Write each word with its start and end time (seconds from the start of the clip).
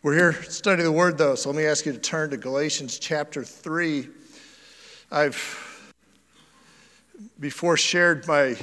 We're 0.00 0.14
here 0.14 0.44
studying 0.44 0.84
the 0.84 0.92
Word, 0.92 1.18
though, 1.18 1.34
so 1.34 1.50
let 1.50 1.56
me 1.56 1.66
ask 1.66 1.84
you 1.84 1.90
to 1.90 1.98
turn 1.98 2.30
to 2.30 2.36
Galatians 2.36 3.00
chapter 3.00 3.42
3. 3.42 4.08
I've 5.10 5.92
before 7.40 7.76
shared 7.76 8.24
my 8.28 8.54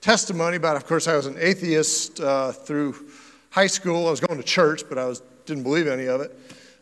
testimony 0.00 0.56
about, 0.56 0.74
of 0.74 0.84
course, 0.84 1.06
I 1.06 1.14
was 1.14 1.26
an 1.26 1.36
atheist 1.38 2.18
uh, 2.18 2.50
through 2.50 3.08
high 3.50 3.68
school. 3.68 4.08
I 4.08 4.10
was 4.10 4.18
going 4.18 4.36
to 4.36 4.44
church, 4.44 4.82
but 4.88 4.98
I 4.98 5.04
was, 5.04 5.22
didn't 5.46 5.62
believe 5.62 5.86
any 5.86 6.06
of 6.06 6.20
it. 6.20 6.36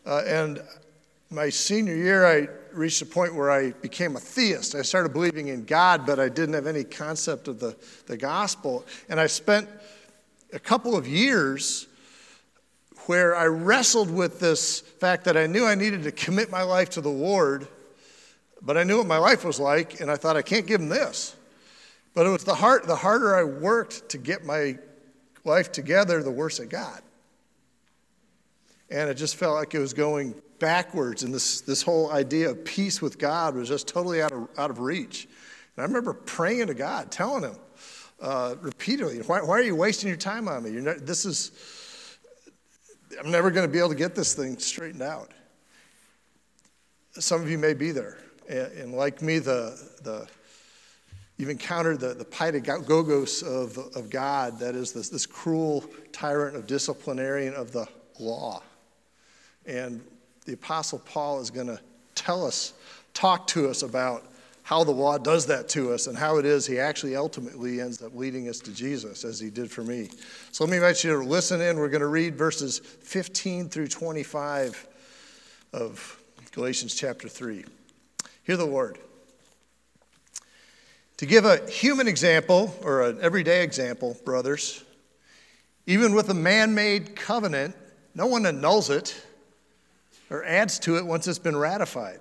Uh, 0.07 0.23
and 0.27 0.63
my 1.29 1.51
senior 1.51 1.95
year, 1.95 2.25
I 2.25 2.49
reached 2.73 3.03
a 3.03 3.07
point 3.07 3.35
where 3.35 3.51
I 3.51 3.73
became 3.73 4.17
a 4.17 4.21
theist. 4.21 4.75
I 4.75 4.81
started 4.81 5.13
believing 5.13 5.49
in 5.49 5.67
God, 5.67 6.07
but 6.07 6.19
I 6.19 6.31
didn't 6.31 6.55
have 6.55 6.67
any 6.67 6.85
concept 6.85 7.47
of 7.47 7.61
the, 7.61 7.77
the 8.07 8.17
gospel. 8.17 8.87
And 9.11 9.21
I 9.21 9.27
spent 9.27 9.69
a 10.51 10.59
couple 10.59 10.97
of 10.97 11.07
years 11.07 11.89
where 13.07 13.35
I 13.35 13.47
wrestled 13.47 14.11
with 14.11 14.41
this 14.41 14.81
fact 14.81 15.25
that 15.25 15.37
I 15.37 15.47
knew 15.47 15.65
I 15.65 15.75
needed 15.75 16.05
to 16.05 16.13
commit 16.13 16.51
my 16.51 16.63
life 16.63 16.91
to 16.91 17.01
the 17.01 17.09
Lord, 17.09 17.67
but 18.61 18.77
I 18.77 18.85
knew 18.85 18.99
what 18.99 19.07
my 19.07 19.19
life 19.19 19.45
was 19.45 19.59
like, 19.59 20.01
and 20.01 20.11
I 20.11 20.17
thought, 20.17 20.37
I 20.37 20.43
can't 20.43 20.67
give 20.67 20.81
him 20.81 20.89
this. 20.89 21.35
But 22.15 22.27
it 22.27 22.31
was 22.31 22.45
the, 22.45 22.55
hard, 22.55 22.85
the 22.85 22.97
harder 22.97 23.35
I 23.35 23.45
worked 23.45 24.11
to 24.11 24.19
get 24.19 24.45
my 24.45 24.79
life 25.45 25.73
together, 25.73 26.23
the 26.23 26.31
worse 26.31 26.61
it 26.61 26.69
got. 26.69 27.03
And 28.91 29.09
it 29.09 29.15
just 29.15 29.37
felt 29.37 29.55
like 29.55 29.75
it 29.75 29.79
was 29.79 29.95
going 29.95 30.35
backwards, 30.59 31.23
and 31.23 31.35
this, 31.35 31.61
this 31.63 31.83
whole 31.83 32.13
idea 32.13 32.51
of 32.51 32.65
peace 32.65 33.03
with 33.03 33.19
God 33.19 33.57
was 33.57 33.69
just 33.69 33.89
totally 33.89 34.23
out 34.23 34.33
of, 34.33 34.49
out 34.57 34.71
of 34.71 34.79
reach. 34.79 35.27
And 35.77 35.83
I 35.83 35.87
remember 35.87 36.13
praying 36.13 36.69
to 36.69 36.75
God, 36.75 37.11
telling 37.11 37.43
him 37.43 37.57
uh, 38.21 38.55
repeatedly, 38.61 39.19
why, 39.19 39.43
why, 39.43 39.59
are 39.59 39.63
you 39.63 39.75
wasting 39.75 40.09
your 40.09 40.17
time 40.17 40.47
on 40.47 40.63
me? 40.63 40.71
Not, 40.71 41.05
this 41.05 41.25
is 41.25 41.51
I'm 43.19 43.31
never 43.31 43.51
going 43.51 43.67
to 43.67 43.73
be 43.73 43.79
able 43.79 43.91
to 43.91 43.95
get 43.95 44.15
this 44.15 44.35
thing 44.35 44.59
straightened 44.59 45.03
out. 45.03 45.31
Some 47.13 47.43
of 47.43 47.51
you 47.51 47.59
may 47.59 47.75
be 47.75 47.91
there. 47.91 48.19
And 48.49 48.95
like 48.95 49.23
me, 49.23 49.39
the, 49.39 49.79
the, 50.03 50.27
you've 51.37 51.51
encountered 51.51 52.01
the, 52.01 52.15
the 52.15 52.25
pedagogos 52.25 53.43
of, 53.43 53.79
of 53.97 54.11
God, 54.11 54.59
that 54.59 54.75
is 54.75 54.93
this, 54.93 55.09
this 55.09 55.27
cruel 55.27 55.85
tyrant 56.13 56.57
of 56.57 56.67
disciplinarian 56.67 57.55
of 57.55 57.73
the 57.73 57.87
law. 58.19 58.63
And 59.67 60.03
the 60.45 60.55
Apostle 60.55 61.01
Paul 61.01 61.41
is 61.41 61.51
going 61.51 61.69
to 61.69 61.81
tell 62.15 62.45
us, 62.45 62.73
talk 63.15 63.47
to 63.49 63.69
us 63.69 63.83
about 63.83 64.25
how 64.63 64.85
the 64.85 64.93
law 64.93 65.19
does 65.19 65.47
that 65.47 65.69
to 65.71 65.93
us 65.93 66.07
and 66.07 66.17
how 66.17 66.39
it 66.39 66.47
is 66.47 66.67
he 66.67 66.79
actually 66.79 67.17
ultimately 67.17 67.81
ends 67.81 68.03
up 68.03 68.15
leading 68.15 68.49
us 68.49 68.59
to 68.61 68.73
Jesus 68.73 69.25
as 69.25 69.41
he 69.41 69.51
did 69.51 69.71
for 69.71 69.83
me. 69.83 70.09
So 70.53 70.65
let 70.65 70.71
me 70.71 70.77
invite 70.77 71.03
you 71.03 71.11
to 71.19 71.25
listen 71.25 71.61
in. 71.61 71.77
We're 71.77 71.89
going 71.89 72.01
to 72.01 72.07
read 72.07 72.37
verses 72.37 72.79
15 72.79 73.69
through 73.69 73.89
25 73.89 74.87
of 75.73 76.21
Galatians 76.53 76.95
chapter 76.95 77.29
3. 77.29 77.65
Hear 78.45 78.57
the 78.57 78.67
word. 78.67 78.99
To 81.19 81.27
give 81.27 81.45
a 81.45 81.69
human 81.69 82.09
example 82.09 82.75
or 82.83 83.03
an 83.03 83.19
everyday 83.21 83.63
example, 83.63 84.17
brothers, 84.25 84.85
even 85.87 86.15
with 86.15 86.29
a 86.31 86.35
man 86.35 86.75
made 86.75 87.17
covenant, 87.17 87.77
no 88.15 88.27
one 88.27 88.47
annuls 88.47 88.91
it 88.91 89.25
or 90.31 90.45
adds 90.45 90.79
to 90.81 90.97
it 90.97 91.07
once 91.07 91.27
it's 91.27 91.39
been 91.39 91.57
ratified. 91.57 92.21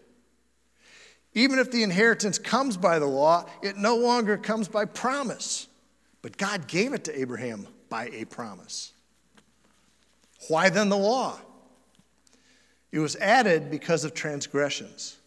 Even 1.33 1.59
if 1.59 1.71
the 1.71 1.83
inheritance 1.83 2.37
comes 2.37 2.75
by 2.75 2.99
the 2.99 3.05
law, 3.05 3.45
it 3.61 3.77
no 3.77 3.95
longer 3.95 4.37
comes 4.37 4.67
by 4.67 4.85
promise. 4.85 5.67
But 6.21 6.37
God 6.37 6.67
gave 6.67 6.93
it 6.93 7.05
to 7.05 7.19
Abraham 7.19 7.67
by 7.89 8.09
a 8.13 8.25
promise. 8.25 8.91
Why 10.49 10.69
then 10.69 10.89
the 10.89 10.97
law? 10.97 11.39
It 12.91 12.99
was 12.99 13.15
added 13.15 13.71
because 13.71 14.03
of 14.03 14.13
transgressions, 14.13 15.17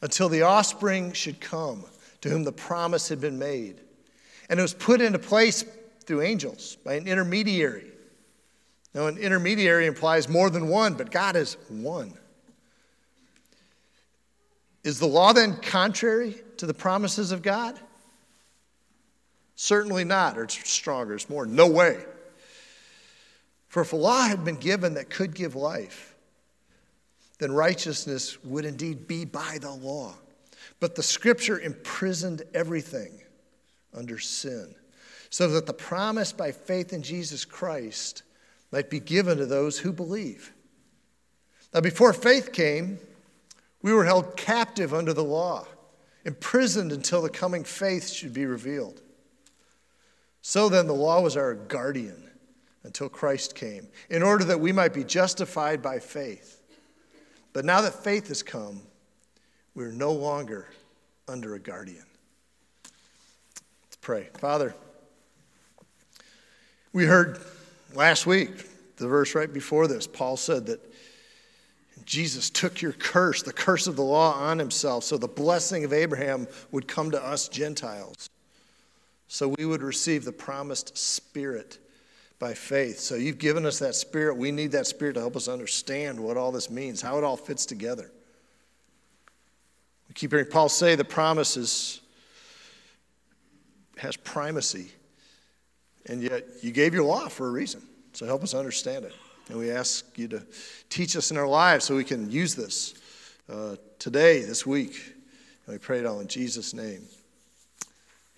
until 0.00 0.28
the 0.28 0.42
offspring 0.42 1.12
should 1.12 1.40
come 1.40 1.84
to 2.22 2.30
whom 2.30 2.44
the 2.44 2.52
promise 2.52 3.08
had 3.08 3.20
been 3.20 3.38
made. 3.38 3.80
And 4.48 4.58
it 4.58 4.62
was 4.62 4.72
put 4.72 5.02
into 5.02 5.18
place 5.18 5.64
through 6.06 6.22
angels 6.22 6.76
by 6.76 6.94
an 6.94 7.06
intermediary. 7.06 7.90
Now, 8.94 9.06
an 9.06 9.18
intermediary 9.18 9.86
implies 9.86 10.28
more 10.28 10.48
than 10.48 10.68
one, 10.68 10.94
but 10.94 11.10
God 11.10 11.36
is 11.36 11.56
one. 11.68 12.14
Is 14.84 14.98
the 14.98 15.06
law 15.06 15.32
then 15.32 15.56
contrary 15.56 16.36
to 16.58 16.66
the 16.66 16.74
promises 16.74 17.32
of 17.32 17.42
God? 17.42 17.80
Certainly 19.56 20.04
not, 20.04 20.36
or 20.36 20.44
it's 20.44 20.70
stronger, 20.70 21.14
it's 21.14 21.30
more. 21.30 21.46
No 21.46 21.66
way. 21.66 22.04
For 23.68 23.82
if 23.82 23.92
a 23.92 23.96
law 23.96 24.22
had 24.22 24.44
been 24.44 24.56
given 24.56 24.94
that 24.94 25.10
could 25.10 25.34
give 25.34 25.56
life, 25.56 26.14
then 27.38 27.50
righteousness 27.50 28.42
would 28.44 28.64
indeed 28.64 29.08
be 29.08 29.24
by 29.24 29.58
the 29.60 29.70
law. 29.70 30.14
But 30.80 30.94
the 30.94 31.02
scripture 31.02 31.58
imprisoned 31.58 32.42
everything 32.52 33.20
under 33.92 34.18
sin, 34.18 34.74
so 35.30 35.48
that 35.48 35.66
the 35.66 35.72
promise 35.72 36.32
by 36.32 36.52
faith 36.52 36.92
in 36.92 37.02
Jesus 37.02 37.44
Christ 37.44 38.22
might 38.70 38.90
be 38.90 39.00
given 39.00 39.38
to 39.38 39.46
those 39.46 39.78
who 39.78 39.92
believe. 39.92 40.52
Now, 41.72 41.80
before 41.80 42.12
faith 42.12 42.52
came, 42.52 42.98
we 43.84 43.92
were 43.92 44.06
held 44.06 44.34
captive 44.34 44.94
under 44.94 45.12
the 45.12 45.22
law, 45.22 45.66
imprisoned 46.24 46.90
until 46.90 47.20
the 47.20 47.28
coming 47.28 47.64
faith 47.64 48.08
should 48.08 48.32
be 48.32 48.46
revealed. 48.46 49.02
So 50.40 50.70
then, 50.70 50.86
the 50.86 50.94
law 50.94 51.20
was 51.20 51.36
our 51.36 51.54
guardian 51.54 52.30
until 52.84 53.10
Christ 53.10 53.54
came, 53.54 53.88
in 54.08 54.22
order 54.22 54.42
that 54.44 54.58
we 54.58 54.72
might 54.72 54.94
be 54.94 55.04
justified 55.04 55.82
by 55.82 55.98
faith. 55.98 56.62
But 57.52 57.66
now 57.66 57.82
that 57.82 58.02
faith 58.02 58.28
has 58.28 58.42
come, 58.42 58.80
we're 59.74 59.92
no 59.92 60.12
longer 60.12 60.66
under 61.28 61.54
a 61.54 61.60
guardian. 61.60 62.06
Let's 62.84 63.96
pray. 64.00 64.30
Father, 64.38 64.74
we 66.94 67.04
heard 67.04 67.38
last 67.92 68.24
week, 68.24 68.50
the 68.96 69.08
verse 69.08 69.34
right 69.34 69.52
before 69.52 69.88
this, 69.88 70.06
Paul 70.06 70.38
said 70.38 70.64
that 70.66 70.80
Jesus 72.04 72.50
took 72.50 72.82
your 72.82 72.92
curse, 72.92 73.42
the 73.42 73.52
curse 73.52 73.86
of 73.86 73.96
the 73.96 74.02
law, 74.02 74.34
on 74.34 74.58
himself, 74.58 75.04
so 75.04 75.16
the 75.16 75.28
blessing 75.28 75.84
of 75.84 75.92
Abraham 75.92 76.46
would 76.70 76.86
come 76.86 77.10
to 77.12 77.24
us 77.24 77.48
Gentiles. 77.48 78.28
So 79.28 79.48
we 79.48 79.64
would 79.64 79.82
receive 79.82 80.24
the 80.24 80.32
promised 80.32 80.96
Spirit 80.98 81.78
by 82.38 82.52
faith. 82.52 82.98
So 82.98 83.14
you've 83.14 83.38
given 83.38 83.64
us 83.64 83.78
that 83.78 83.94
Spirit. 83.94 84.36
We 84.36 84.50
need 84.50 84.72
that 84.72 84.86
Spirit 84.86 85.14
to 85.14 85.20
help 85.20 85.36
us 85.36 85.48
understand 85.48 86.20
what 86.20 86.36
all 86.36 86.52
this 86.52 86.70
means, 86.70 87.00
how 87.00 87.16
it 87.18 87.24
all 87.24 87.36
fits 87.36 87.64
together. 87.64 88.10
We 90.08 90.14
keep 90.14 90.30
hearing 90.30 90.46
Paul 90.46 90.68
say 90.68 90.94
the 90.94 91.04
promise 91.04 91.56
is, 91.56 92.00
has 93.96 94.16
primacy, 94.16 94.92
and 96.06 96.22
yet 96.22 96.44
you 96.60 96.70
gave 96.70 96.92
your 96.92 97.04
law 97.04 97.28
for 97.28 97.46
a 97.48 97.50
reason. 97.50 97.82
So 98.12 98.26
help 98.26 98.42
us 98.42 98.52
understand 98.52 99.06
it. 99.06 99.14
And 99.48 99.58
we 99.58 99.70
ask 99.70 100.18
you 100.18 100.28
to 100.28 100.42
teach 100.88 101.16
us 101.16 101.30
in 101.30 101.36
our 101.36 101.46
lives 101.46 101.84
so 101.84 101.96
we 101.96 102.04
can 102.04 102.30
use 102.30 102.54
this 102.54 102.94
uh, 103.52 103.76
today, 103.98 104.42
this 104.42 104.64
week. 104.64 105.14
And 105.66 105.74
we 105.74 105.78
pray 105.78 105.98
it 105.98 106.06
all 106.06 106.20
in 106.20 106.28
Jesus' 106.28 106.72
name. 106.72 107.02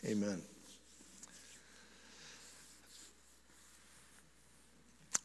Amen. 0.04 0.42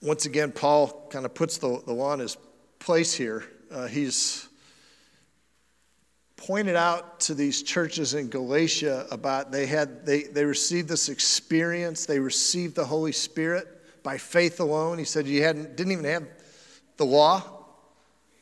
Once 0.01 0.25
again, 0.25 0.51
Paul 0.51 1.07
kind 1.11 1.25
of 1.25 1.33
puts 1.33 1.57
the, 1.57 1.81
the 1.85 1.93
law 1.93 2.13
in 2.13 2.19
his 2.19 2.37
place 2.79 3.13
here. 3.13 3.43
Uh, 3.71 3.87
he's 3.87 4.47
pointed 6.37 6.75
out 6.75 7.19
to 7.19 7.35
these 7.35 7.61
churches 7.61 8.15
in 8.15 8.27
Galatia 8.27 9.05
about 9.11 9.51
they 9.51 9.67
had 9.67 10.05
they, 10.05 10.23
they 10.23 10.43
received 10.43 10.89
this 10.89 11.07
experience, 11.07 12.07
they 12.07 12.19
received 12.19 12.75
the 12.75 12.85
Holy 12.85 13.11
Spirit 13.11 13.80
by 14.03 14.17
faith 14.17 14.59
alone. 14.59 14.97
He 14.97 15.05
said 15.05 15.27
you 15.27 15.43
hadn't, 15.43 15.75
didn't 15.75 15.93
even 15.93 16.05
have 16.05 16.27
the 16.97 17.05
law. 17.05 17.43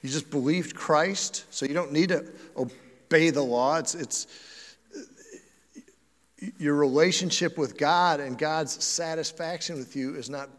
You 0.02 0.10
just 0.10 0.30
believed 0.30 0.76
Christ, 0.76 1.46
so 1.50 1.66
you 1.66 1.74
don't 1.74 1.92
need 1.92 2.10
to 2.10 2.26
obey 2.56 3.30
the 3.30 3.42
law. 3.42 3.78
It's, 3.78 3.96
it's 3.96 4.28
your 6.58 6.76
relationship 6.76 7.58
with 7.58 7.78
God 7.78 8.20
and 8.20 8.38
God's 8.38 8.84
satisfaction 8.84 9.78
with 9.78 9.96
you 9.96 10.16
is 10.16 10.30
not, 10.30 10.50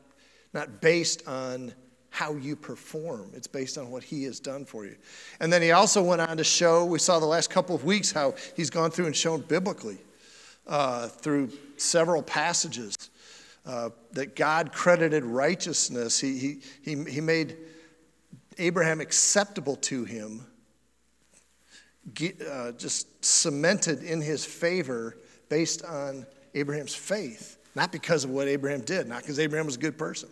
not 0.52 0.80
based 0.80 1.26
on 1.26 1.72
how 2.10 2.34
you 2.34 2.56
perform. 2.56 3.30
It's 3.34 3.46
based 3.46 3.78
on 3.78 3.90
what 3.90 4.02
he 4.02 4.24
has 4.24 4.40
done 4.40 4.64
for 4.64 4.84
you. 4.84 4.96
And 5.38 5.52
then 5.52 5.62
he 5.62 5.70
also 5.70 6.02
went 6.02 6.20
on 6.20 6.36
to 6.36 6.44
show, 6.44 6.84
we 6.84 6.98
saw 6.98 7.18
the 7.18 7.26
last 7.26 7.50
couple 7.50 7.74
of 7.74 7.84
weeks 7.84 8.12
how 8.12 8.34
he's 8.56 8.68
gone 8.68 8.90
through 8.90 9.06
and 9.06 9.16
shown 9.16 9.40
biblically 9.42 9.98
uh, 10.66 11.06
through 11.06 11.50
several 11.76 12.22
passages 12.22 12.99
uh, 13.66 13.90
that 14.12 14.36
God 14.36 14.72
credited 14.72 15.24
righteousness. 15.24 16.18
He, 16.18 16.38
he, 16.38 16.60
he, 16.82 17.04
he 17.04 17.20
made 17.20 17.56
Abraham 18.58 19.00
acceptable 19.00 19.76
to 19.76 20.04
him, 20.04 20.46
uh, 22.50 22.72
just 22.72 23.24
cemented 23.24 24.02
in 24.02 24.20
his 24.20 24.44
favor 24.44 25.16
based 25.48 25.84
on 25.84 26.26
Abraham's 26.54 26.94
faith. 26.94 27.58
Not 27.74 27.92
because 27.92 28.24
of 28.24 28.30
what 28.30 28.48
Abraham 28.48 28.80
did, 28.80 29.06
not 29.06 29.22
because 29.22 29.38
Abraham 29.38 29.66
was 29.66 29.76
a 29.76 29.80
good 29.80 29.96
person. 29.96 30.28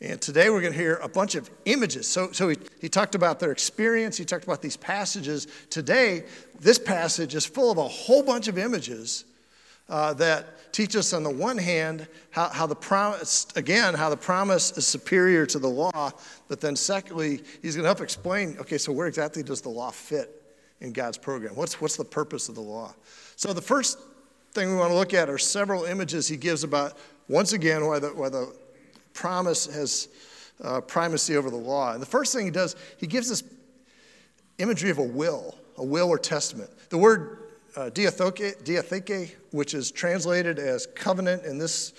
And 0.00 0.20
today 0.20 0.50
we're 0.50 0.60
going 0.60 0.72
to 0.72 0.78
hear 0.78 0.96
a 0.96 1.08
bunch 1.08 1.34
of 1.34 1.50
images. 1.64 2.08
So, 2.08 2.32
so 2.32 2.48
he, 2.48 2.56
he 2.80 2.88
talked 2.88 3.14
about 3.14 3.40
their 3.40 3.52
experience, 3.52 4.16
he 4.16 4.24
talked 4.24 4.44
about 4.44 4.60
these 4.60 4.76
passages. 4.76 5.46
Today, 5.70 6.24
this 6.60 6.78
passage 6.78 7.34
is 7.34 7.46
full 7.46 7.70
of 7.70 7.78
a 7.78 7.88
whole 7.88 8.22
bunch 8.22 8.48
of 8.48 8.58
images 8.58 9.24
uh, 9.88 10.14
that 10.14 10.72
teach 10.72 10.96
us, 10.96 11.12
on 11.12 11.22
the 11.22 11.30
one 11.30 11.58
hand, 11.58 12.08
how, 12.30 12.48
how 12.48 12.66
the 12.66 12.74
promise, 12.74 13.46
again, 13.54 13.94
how 13.94 14.10
the 14.10 14.16
promise 14.16 14.76
is 14.76 14.86
superior 14.86 15.46
to 15.46 15.58
the 15.58 15.68
law, 15.68 16.10
but 16.48 16.60
then 16.60 16.74
secondly, 16.74 17.42
he's 17.62 17.76
going 17.76 17.84
to 17.84 17.88
help 17.88 18.00
explain 18.00 18.56
okay, 18.60 18.78
so 18.78 18.92
where 18.92 19.06
exactly 19.06 19.42
does 19.42 19.60
the 19.60 19.68
law 19.68 19.90
fit 19.90 20.42
in 20.80 20.92
God's 20.92 21.18
program? 21.18 21.54
What's, 21.54 21.80
what's 21.80 21.96
the 21.96 22.04
purpose 22.04 22.48
of 22.48 22.54
the 22.54 22.60
law? 22.60 22.94
So 23.36 23.52
the 23.52 23.62
first 23.62 23.98
thing 24.52 24.70
we 24.70 24.76
want 24.76 24.90
to 24.90 24.96
look 24.96 25.14
at 25.14 25.28
are 25.28 25.38
several 25.38 25.84
images 25.84 26.28
he 26.28 26.36
gives 26.36 26.64
about, 26.64 26.98
once 27.28 27.52
again, 27.52 27.86
why 27.86 27.98
the, 27.98 28.08
why 28.08 28.28
the 28.28 28.54
promise 29.12 29.66
has 29.66 30.08
uh, 30.62 30.80
primacy 30.80 31.36
over 31.36 31.50
the 31.50 31.56
law. 31.56 31.92
And 31.92 32.02
the 32.02 32.06
first 32.06 32.34
thing 32.34 32.44
he 32.44 32.50
does, 32.50 32.76
he 32.98 33.06
gives 33.06 33.28
this 33.28 33.42
imagery 34.58 34.90
of 34.90 34.98
a 34.98 35.02
will, 35.02 35.56
a 35.76 35.84
will 35.84 36.08
or 36.08 36.18
testament. 36.18 36.70
The 36.90 36.98
word 36.98 37.43
uh, 37.76 37.90
diatheke, 37.90 39.34
which 39.50 39.74
is 39.74 39.90
translated 39.90 40.58
as 40.58 40.86
covenant 40.86 41.44
in 41.44 41.58
this 41.58 41.92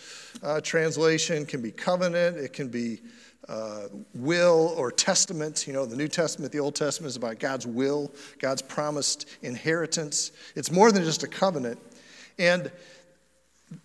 uh, 0.44 0.62
translation, 0.62 1.46
can 1.46 1.62
be 1.62 1.72
covenant, 1.72 2.38
it 2.38 2.54
can 2.54 2.68
be 2.68 3.00
uh, 3.48 3.88
will 4.14 4.74
or 4.78 4.92
testament. 4.92 5.68
You 5.68 5.74
know, 5.74 5.86
the 5.86 5.96
New 5.96 6.08
Testament, 6.08 6.52
the 6.52 6.60
Old 6.60 6.76
Testament 6.76 7.10
is 7.10 7.16
about 7.16 7.40
God's 7.40 7.68
will, 7.68 8.12
God's 8.40 8.62
promised 8.62 9.28
inheritance. 9.42 10.32
It's 10.56 10.72
more 10.72 10.92
than 10.92 11.04
just 11.04 11.24
a 11.24 11.28
covenant. 11.28 11.80
And 12.40 12.72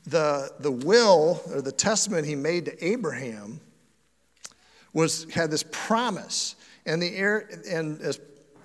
the, 0.07 0.53
the 0.61 0.73
will 0.73 1.43
or 1.53 1.61
the 1.61 1.73
testament 1.73 2.27
he 2.27 2.37
made 2.37 2.65
to 2.67 2.85
Abraham 2.85 3.61
was 4.93 5.31
had 5.33 5.51
this 5.51 5.65
promise. 5.71 6.57
And 6.87 7.03
the 7.03 7.45
and 7.71 8.01
as 8.01 8.21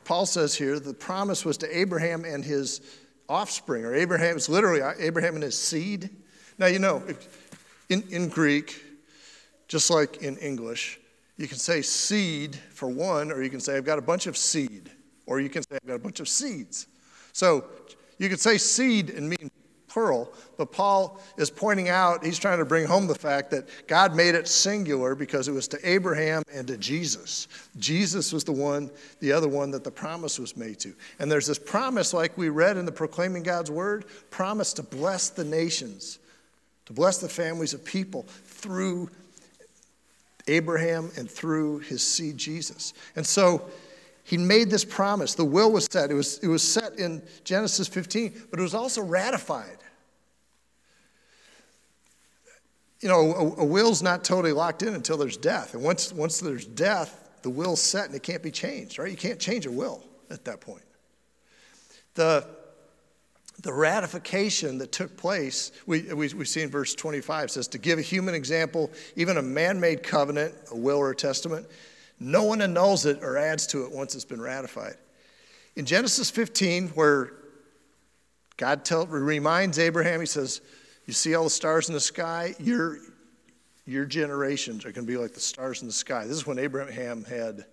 Paul 0.06 0.26
says 0.26 0.56
here, 0.56 0.80
the 0.80 0.94
promise 0.94 1.46
was 1.46 1.58
to 1.58 1.78
Abraham 1.78 2.26
and 2.26 2.44
his 2.44 2.82
offspring, 3.30 3.86
or 3.86 3.94
Abraham, 3.94 4.36
it's 4.36 4.50
literally 4.50 4.82
uh, 4.82 4.94
Abraham 5.00 5.36
and 5.36 5.44
his 5.44 5.58
seed. 5.58 6.10
Now, 6.58 6.68
you 6.68 6.80
know, 6.80 7.04
in, 7.90 8.04
in 8.10 8.30
Greek, 8.30 8.84
just 9.68 9.90
like 9.90 10.18
in 10.18 10.38
English, 10.38 11.00
you 11.38 11.48
can 11.48 11.58
say 11.58 11.82
seed 11.82 12.56
for 12.56 12.88
one, 12.88 13.32
or 13.32 13.44
you 13.44 13.50
can 13.50 13.60
say, 13.60 13.76
I've 13.76 13.86
got 13.86 14.00
a 14.00 14.02
bunch 14.02 14.28
of 14.28 14.38
seed, 14.38 14.90
or 15.26 15.40
you 15.40 15.50
can 15.50 15.64
say, 15.64 15.76
I've 15.76 15.88
got 15.88 15.96
a 15.96 16.00
bunch 16.00 16.20
of 16.20 16.30
seeds. 16.30 16.88
So 17.34 17.66
you 18.18 18.30
could 18.30 18.40
say 18.40 18.58
seed 18.58 19.10
and 19.10 19.30
mean 19.30 19.52
plural, 19.96 20.30
but 20.58 20.74
Paul 20.74 21.22
is 21.38 21.50
pointing 21.50 21.88
out, 21.88 22.26
he's 22.26 22.38
trying 22.38 22.58
to 22.58 22.66
bring 22.66 22.86
home 22.86 23.08
the 23.08 23.16
fact 23.16 23.50
that 23.52 23.70
God 23.88 24.14
made 24.14 24.36
it 24.36 24.46
singular 24.46 25.16
because 25.16 25.48
it 25.48 25.54
was 25.54 25.70
to 25.70 25.90
Abraham 25.90 26.44
and 26.54 26.68
to 26.68 26.76
Jesus. 26.76 27.48
Jesus 27.78 28.34
was 28.34 28.44
the 28.44 28.52
one, 28.52 28.92
the 29.22 29.32
other 29.32 29.48
one 29.48 29.72
that 29.72 29.86
the 29.86 29.92
promise 29.92 30.38
was 30.38 30.58
made 30.58 30.82
to. 30.82 30.94
And 31.20 31.32
there's 31.32 31.48
this 31.48 31.58
promise, 31.58 32.14
like 32.14 32.38
we 32.38 32.50
read 32.50 32.76
in 32.76 32.84
the 32.84 32.92
Proclaiming 32.92 33.42
God's 33.42 33.72
Word, 33.72 34.04
promise 34.32 34.74
to 34.74 34.84
bless 34.84 35.30
the 35.30 35.46
nations, 35.46 36.20
to 36.88 36.92
bless 36.92 37.20
the 37.20 37.30
families 37.30 37.74
of 37.74 37.86
people 37.86 38.24
through 38.24 39.10
Abraham 40.50 41.10
and 41.16 41.32
through 41.32 41.80
his 41.80 42.06
seed 42.06 42.36
Jesus. 42.38 42.94
And 43.16 43.26
so 43.26 43.70
he 44.26 44.38
made 44.38 44.70
this 44.70 44.84
promise. 44.84 45.36
The 45.36 45.46
will 45.46 45.72
was 45.72 45.88
set. 45.90 46.12
It 46.12 46.16
was, 46.16 46.40
it 46.40 46.50
was 46.50 46.64
set 46.64 47.00
in 47.00 47.22
Genesis 47.46 47.88
15, 47.88 48.48
but 48.52 48.60
it 48.60 48.62
was 48.62 48.74
also 48.76 49.02
ratified 49.02 49.78
you 53.06 53.12
know, 53.12 53.36
a, 53.36 53.62
a, 53.62 53.64
will's 53.64 54.02
not 54.02 54.24
totally 54.24 54.52
locked 54.52 54.82
in 54.82 54.96
until 54.96 55.16
there's 55.16 55.38
death. 55.38 55.76
And 55.76 55.84
once, 55.84 56.12
once 56.12 56.40
there's 56.40 56.66
death, 56.66 57.40
the 57.44 57.52
will's 57.52 57.80
set 57.80 58.08
and 58.08 58.16
it 58.16 58.24
can't 58.24 58.42
be 58.42 58.50
changed, 58.50 58.98
right? 58.98 59.12
You 59.12 59.16
can't 59.16 59.40
change 59.40 59.68
a 59.68 59.72
will 59.72 60.04
at 60.32 60.44
that 60.46 60.60
point. 60.60 60.82
The, 62.16 62.48
the 63.62 63.72
ratification 63.72 64.80
that 64.80 64.92
took 64.92 65.16
place, 65.18 65.72
we, 65.86 66.12
we, 66.16 66.30
we 66.30 66.46
see 66.46 66.64
in 66.64 66.72
verse 66.72 66.96
25, 66.96 67.52
says 67.52 67.68
to 67.68 67.78
give 67.78 68.00
a 68.00 68.02
human 68.02 68.34
example, 68.34 68.90
even 69.16 69.38
a 69.38 69.44
man 69.44 69.80
made 69.80 70.02
covenant, 70.02 70.56
a 70.72 70.76
will 70.76 70.98
or 70.98 71.12
a 71.12 71.16
testament, 71.16 71.68
no 72.20 72.46
one 72.46 72.60
annuls 72.64 73.06
it 73.06 73.22
or 73.22 73.38
adds 73.38 73.68
to 73.68 73.86
it 73.86 73.92
once 73.92 74.16
it's 74.16 74.26
been 74.26 74.42
ratified. 74.42 74.96
In 75.76 75.86
Genesis 75.86 76.32
15, 76.32 76.88
where 76.90 77.34
God 78.58 78.84
tell, 78.84 79.06
reminds 79.06 79.78
Abraham, 79.78 80.22
he 80.22 80.26
says, 80.26 80.62
you 81.06 81.14
see 81.14 81.36
all 81.36 81.44
the 81.44 81.50
stars 81.50 81.88
in 81.88 81.94
the 81.94 82.00
sky? 82.00 82.56
Your, 82.60 82.98
your 83.86 84.06
generations 84.06 84.86
are 84.86 84.92
going 84.92 85.06
to 85.06 85.12
be 85.12 85.18
like 85.18 85.34
the 85.34 85.40
stars 85.40 85.82
in 85.82 85.88
the 85.88 85.94
sky. 85.94 86.26
This 86.26 86.38
is 86.38 86.48
when 86.48 86.60
Abraham 86.60 87.24
had 87.24 87.66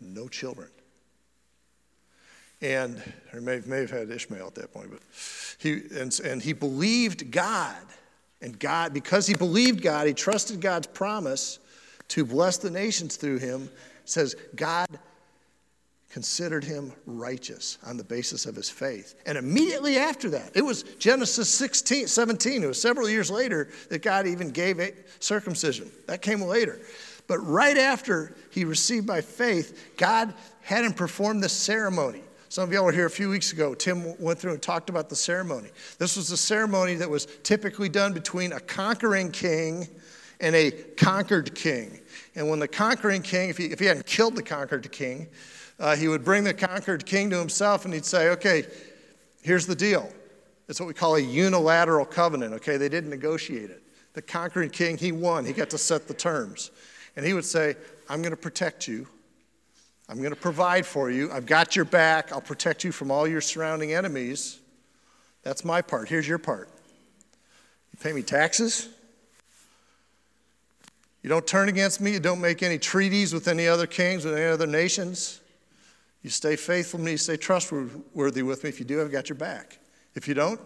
no 0.00 0.28
children. 0.28 0.68
And 2.60 3.02
or 3.32 3.40
may, 3.40 3.60
may 3.66 3.80
have 3.80 3.90
had 3.90 4.10
Ishmael 4.10 4.46
at 4.46 4.54
that 4.54 4.72
point, 4.72 4.90
but 4.90 5.00
he 5.58 5.82
and, 5.98 6.18
and 6.24 6.40
he 6.40 6.52
believed 6.52 7.30
God. 7.30 7.76
And 8.40 8.58
God, 8.58 8.92
because 8.92 9.26
he 9.26 9.34
believed 9.34 9.82
God, 9.82 10.06
he 10.06 10.14
trusted 10.14 10.60
God's 10.60 10.86
promise 10.86 11.58
to 12.08 12.24
bless 12.24 12.58
the 12.58 12.70
nations 12.70 13.16
through 13.16 13.38
him, 13.38 13.70
says 14.04 14.34
God 14.56 14.88
considered 16.12 16.62
him 16.62 16.92
righteous 17.06 17.78
on 17.86 17.96
the 17.96 18.04
basis 18.04 18.44
of 18.44 18.54
his 18.54 18.68
faith. 18.68 19.14
And 19.24 19.38
immediately 19.38 19.96
after 19.96 20.28
that, 20.30 20.50
it 20.54 20.60
was 20.60 20.82
Genesis 20.98 21.48
16, 21.48 22.06
17, 22.06 22.62
it 22.62 22.66
was 22.66 22.80
several 22.80 23.08
years 23.08 23.30
later 23.30 23.70
that 23.88 24.02
God 24.02 24.26
even 24.26 24.50
gave 24.50 24.78
circumcision. 25.20 25.90
That 26.06 26.20
came 26.20 26.42
later. 26.42 26.80
But 27.26 27.38
right 27.38 27.78
after 27.78 28.36
he 28.50 28.66
received 28.66 29.06
by 29.06 29.22
faith, 29.22 29.94
God 29.96 30.34
had 30.60 30.84
him 30.84 30.92
perform 30.92 31.40
the 31.40 31.48
ceremony. 31.48 32.20
Some 32.50 32.64
of 32.64 32.72
y'all 32.74 32.84
were 32.84 32.92
here 32.92 33.06
a 33.06 33.10
few 33.10 33.30
weeks 33.30 33.54
ago. 33.54 33.72
Tim 33.72 34.14
went 34.20 34.38
through 34.38 34.52
and 34.52 34.60
talked 34.60 34.90
about 34.90 35.08
the 35.08 35.16
ceremony. 35.16 35.70
This 35.96 36.18
was 36.18 36.30
a 36.30 36.36
ceremony 36.36 36.94
that 36.96 37.08
was 37.08 37.26
typically 37.42 37.88
done 37.88 38.12
between 38.12 38.52
a 38.52 38.60
conquering 38.60 39.30
king 39.30 39.88
and 40.40 40.54
a 40.54 40.72
conquered 40.72 41.54
king. 41.54 42.00
And 42.34 42.50
when 42.50 42.58
the 42.58 42.68
conquering 42.68 43.22
king, 43.22 43.48
if 43.48 43.56
he, 43.56 43.66
if 43.66 43.78
he 43.78 43.86
hadn't 43.86 44.04
killed 44.04 44.36
the 44.36 44.42
conquered 44.42 44.92
king, 44.92 45.28
uh, 45.78 45.96
he 45.96 46.08
would 46.08 46.24
bring 46.24 46.44
the 46.44 46.54
conquered 46.54 47.06
king 47.06 47.30
to 47.30 47.38
himself 47.38 47.84
and 47.84 47.92
he'd 47.92 48.04
say, 48.04 48.30
okay, 48.30 48.64
here's 49.42 49.66
the 49.66 49.74
deal. 49.74 50.10
It's 50.68 50.80
what 50.80 50.86
we 50.86 50.94
call 50.94 51.16
a 51.16 51.20
unilateral 51.20 52.06
covenant, 52.06 52.54
okay? 52.54 52.76
They 52.76 52.88
didn't 52.88 53.10
negotiate 53.10 53.70
it. 53.70 53.82
The 54.14 54.22
conquering 54.22 54.70
king, 54.70 54.96
he 54.96 55.12
won. 55.12 55.44
He 55.44 55.52
got 55.52 55.70
to 55.70 55.78
set 55.78 56.06
the 56.06 56.14
terms. 56.14 56.70
And 57.16 57.26
he 57.26 57.34
would 57.34 57.44
say, 57.44 57.76
I'm 58.08 58.22
going 58.22 58.30
to 58.30 58.36
protect 58.36 58.86
you. 58.86 59.06
I'm 60.08 60.18
going 60.18 60.30
to 60.30 60.40
provide 60.40 60.84
for 60.84 61.10
you. 61.10 61.30
I've 61.32 61.46
got 61.46 61.74
your 61.74 61.84
back. 61.84 62.32
I'll 62.32 62.40
protect 62.40 62.84
you 62.84 62.92
from 62.92 63.10
all 63.10 63.26
your 63.26 63.40
surrounding 63.40 63.94
enemies. 63.94 64.58
That's 65.42 65.64
my 65.64 65.82
part. 65.82 66.08
Here's 66.08 66.28
your 66.28 66.38
part. 66.38 66.68
You 67.92 67.98
pay 68.02 68.12
me 68.12 68.22
taxes. 68.22 68.88
You 71.22 71.28
don't 71.28 71.46
turn 71.46 71.68
against 71.68 72.00
me. 72.00 72.12
You 72.12 72.20
don't 72.20 72.40
make 72.40 72.62
any 72.62 72.78
treaties 72.78 73.32
with 73.32 73.46
any 73.48 73.68
other 73.68 73.86
kings, 73.86 74.24
with 74.24 74.34
any 74.34 74.46
other 74.46 74.66
nations. 74.66 75.40
You 76.22 76.30
stay 76.30 76.56
faithful 76.56 76.98
to 76.98 77.04
me, 77.04 77.12
you 77.12 77.16
stay 77.16 77.36
trustworthy 77.36 78.42
with 78.42 78.62
me. 78.64 78.68
If 78.68 78.78
you 78.78 78.84
do, 78.84 79.00
I've 79.00 79.10
got 79.10 79.28
your 79.28 79.36
back. 79.36 79.78
If 80.14 80.28
you 80.28 80.34
don't, 80.34 80.60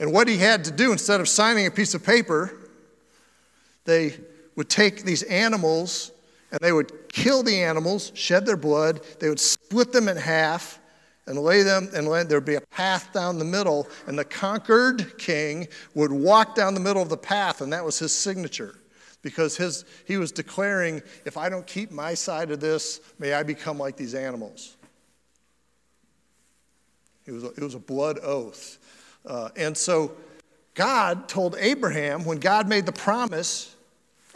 and 0.00 0.12
what 0.12 0.26
he 0.26 0.36
had 0.36 0.64
to 0.64 0.70
do, 0.70 0.92
instead 0.92 1.20
of 1.20 1.28
signing 1.28 1.66
a 1.66 1.70
piece 1.70 1.94
of 1.94 2.04
paper, 2.04 2.52
they 3.84 4.16
would 4.56 4.68
take 4.68 5.04
these 5.04 5.22
animals 5.24 6.10
and 6.50 6.58
they 6.60 6.72
would 6.72 7.08
kill 7.08 7.42
the 7.42 7.62
animals, 7.62 8.10
shed 8.14 8.44
their 8.44 8.56
blood, 8.56 9.00
they 9.20 9.28
would 9.28 9.40
split 9.40 9.92
them 9.92 10.08
in 10.08 10.16
half 10.16 10.80
and 11.26 11.38
lay 11.38 11.62
them, 11.62 11.88
and 11.94 12.06
there 12.28 12.38
would 12.38 12.44
be 12.44 12.56
a 12.56 12.60
path 12.60 13.12
down 13.12 13.38
the 13.38 13.44
middle, 13.44 13.88
and 14.06 14.18
the 14.18 14.24
conquered 14.24 15.16
king 15.16 15.66
would 15.94 16.12
walk 16.12 16.54
down 16.54 16.74
the 16.74 16.80
middle 16.80 17.00
of 17.00 17.08
the 17.08 17.16
path, 17.16 17.60
and 17.60 17.72
that 17.72 17.84
was 17.84 17.98
his 17.98 18.12
signature 18.12 18.74
because 19.24 19.56
his, 19.56 19.86
he 20.04 20.18
was 20.18 20.30
declaring, 20.30 21.02
if 21.24 21.36
I 21.36 21.48
don't 21.48 21.66
keep 21.66 21.90
my 21.90 22.12
side 22.12 22.50
of 22.50 22.60
this, 22.60 23.00
may 23.18 23.32
I 23.32 23.42
become 23.42 23.78
like 23.78 23.96
these 23.96 24.14
animals. 24.14 24.76
It 27.26 27.32
was 27.32 27.42
a, 27.42 27.48
it 27.48 27.62
was 27.62 27.74
a 27.74 27.78
blood 27.80 28.20
oath. 28.22 28.78
Uh, 29.24 29.48
and 29.56 29.76
so 29.76 30.12
God 30.74 31.26
told 31.26 31.56
Abraham, 31.58 32.26
when 32.26 32.38
God 32.38 32.68
made 32.68 32.84
the 32.84 32.92
promise, 32.92 33.74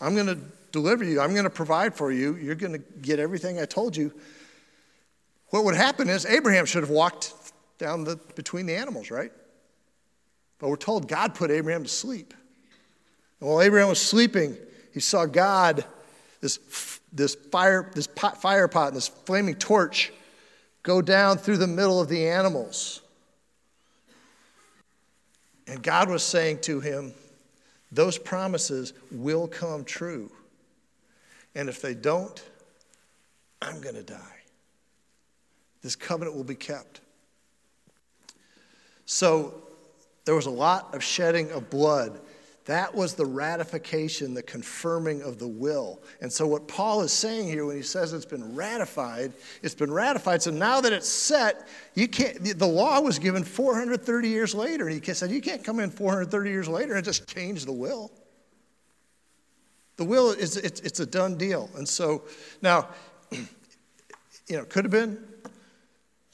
I'm 0.00 0.14
going 0.14 0.26
to 0.26 0.38
deliver 0.73 1.04
you. 1.04 1.21
I'm 1.21 1.33
going 1.33 1.45
to 1.45 1.50
provide 1.50 1.95
for 1.95 2.11
you. 2.11 2.37
You're 2.37 2.54
going 2.54 2.73
to 2.73 2.78
get 2.78 3.18
everything 3.18 3.61
I 3.61 3.66
told 3.66 3.95
you. 3.95 4.11
What 5.50 5.64
would 5.64 5.75
happen 5.75 6.09
is 6.09 6.25
Abraham 6.25 6.64
should 6.64 6.83
have 6.83 6.90
walked 6.90 7.35
down 7.76 8.04
the, 8.04 8.16
between 8.35 8.64
the 8.64 8.75
animals, 8.75 9.11
right? 9.11 9.33
But 10.59 10.71
we're 10.71 10.76
told 10.76 11.09
God 11.09 11.35
put 11.35 11.50
Abraham 11.50 11.83
to 11.83 11.88
sleep. 11.90 12.33
And 13.40 13.50
while 13.50 13.61
Abraham 13.61 13.88
was 13.88 14.00
sleeping, 14.00 14.57
he 14.99 15.00
saw 15.00 15.26
God, 15.26 15.85
this, 16.40 16.59
this, 17.12 17.37
fire, 17.37 17.88
this 17.95 18.09
pot, 18.09 18.43
fire 18.43 18.67
pot 18.67 18.88
and 18.88 18.97
this 18.97 19.07
flaming 19.07 19.55
torch, 19.55 20.12
go 20.83 21.00
down 21.00 21.38
through 21.38 21.59
the 21.59 21.69
middle 21.69 22.00
of 22.00 22.09
the 22.09 22.26
animals. 22.26 23.00
And 25.69 25.81
God 25.81 26.11
was 26.11 26.25
saying 26.25 26.62
to 26.62 26.81
him, 26.81 27.14
those 27.93 28.19
promises 28.19 28.93
will 29.12 29.47
come 29.47 29.85
true. 29.85 30.33
And 31.55 31.69
if 31.69 31.81
they 31.81 31.95
don't, 31.95 32.43
I'm 33.62 33.81
going 33.81 33.95
to 33.95 34.02
die. 34.02 34.40
This 35.81 35.95
covenant 35.95 36.35
will 36.35 36.43
be 36.43 36.57
kept. 36.57 37.02
So 39.07 39.62
there 40.25 40.35
was 40.35 40.47
a 40.47 40.50
lot 40.50 40.93
of 40.93 41.05
shedding 41.05 41.52
of 41.52 41.71
blood. 41.71 42.19
That 42.68 42.94
was 42.94 43.14
the 43.14 43.25
ratification, 43.25 44.34
the 44.34 44.42
confirming 44.42 45.22
of 45.22 45.38
the 45.38 45.48
will. 45.48 46.02
And 46.20 46.30
so, 46.30 46.46
what 46.46 46.68
Paul 46.68 47.00
is 47.00 47.14
saying 47.14 47.48
here 47.48 47.64
when 47.64 47.76
he 47.76 47.82
says 47.82 48.12
it's 48.12 48.26
been 48.26 48.54
ratified, 48.54 49.32
it's 49.62 49.75
been 49.75 49.90
ratified. 49.90 50.42
So 50.42 50.50
now 50.50 50.82
that 50.82 50.92
it's 50.92 51.08
set, 51.08 51.66
you 51.94 52.08
can't, 52.08 52.58
the 52.58 52.66
law 52.66 53.00
was 53.00 53.18
given 53.18 53.42
430 53.42 54.28
years 54.28 54.54
later. 54.54 54.87
And 54.87 55.02
he 55.02 55.14
said, 55.14 55.30
You 55.30 55.40
can't 55.40 55.64
come 55.64 55.80
in 55.80 55.88
430 55.88 56.50
years 56.50 56.68
later 56.68 56.94
and 56.94 57.02
just 57.02 57.26
change 57.26 57.64
the 57.64 57.72
will. 57.72 58.12
The 59.96 60.04
will 60.04 60.32
is 60.32 60.58
it's, 60.58 60.80
it's 60.80 61.00
a 61.00 61.06
done 61.06 61.38
deal. 61.38 61.70
And 61.75 61.88
so 61.88 62.25
now, 62.60 62.90
you 63.32 63.46
know, 64.58 64.66
could 64.66 64.84
have 64.84 64.92
been 64.92 65.16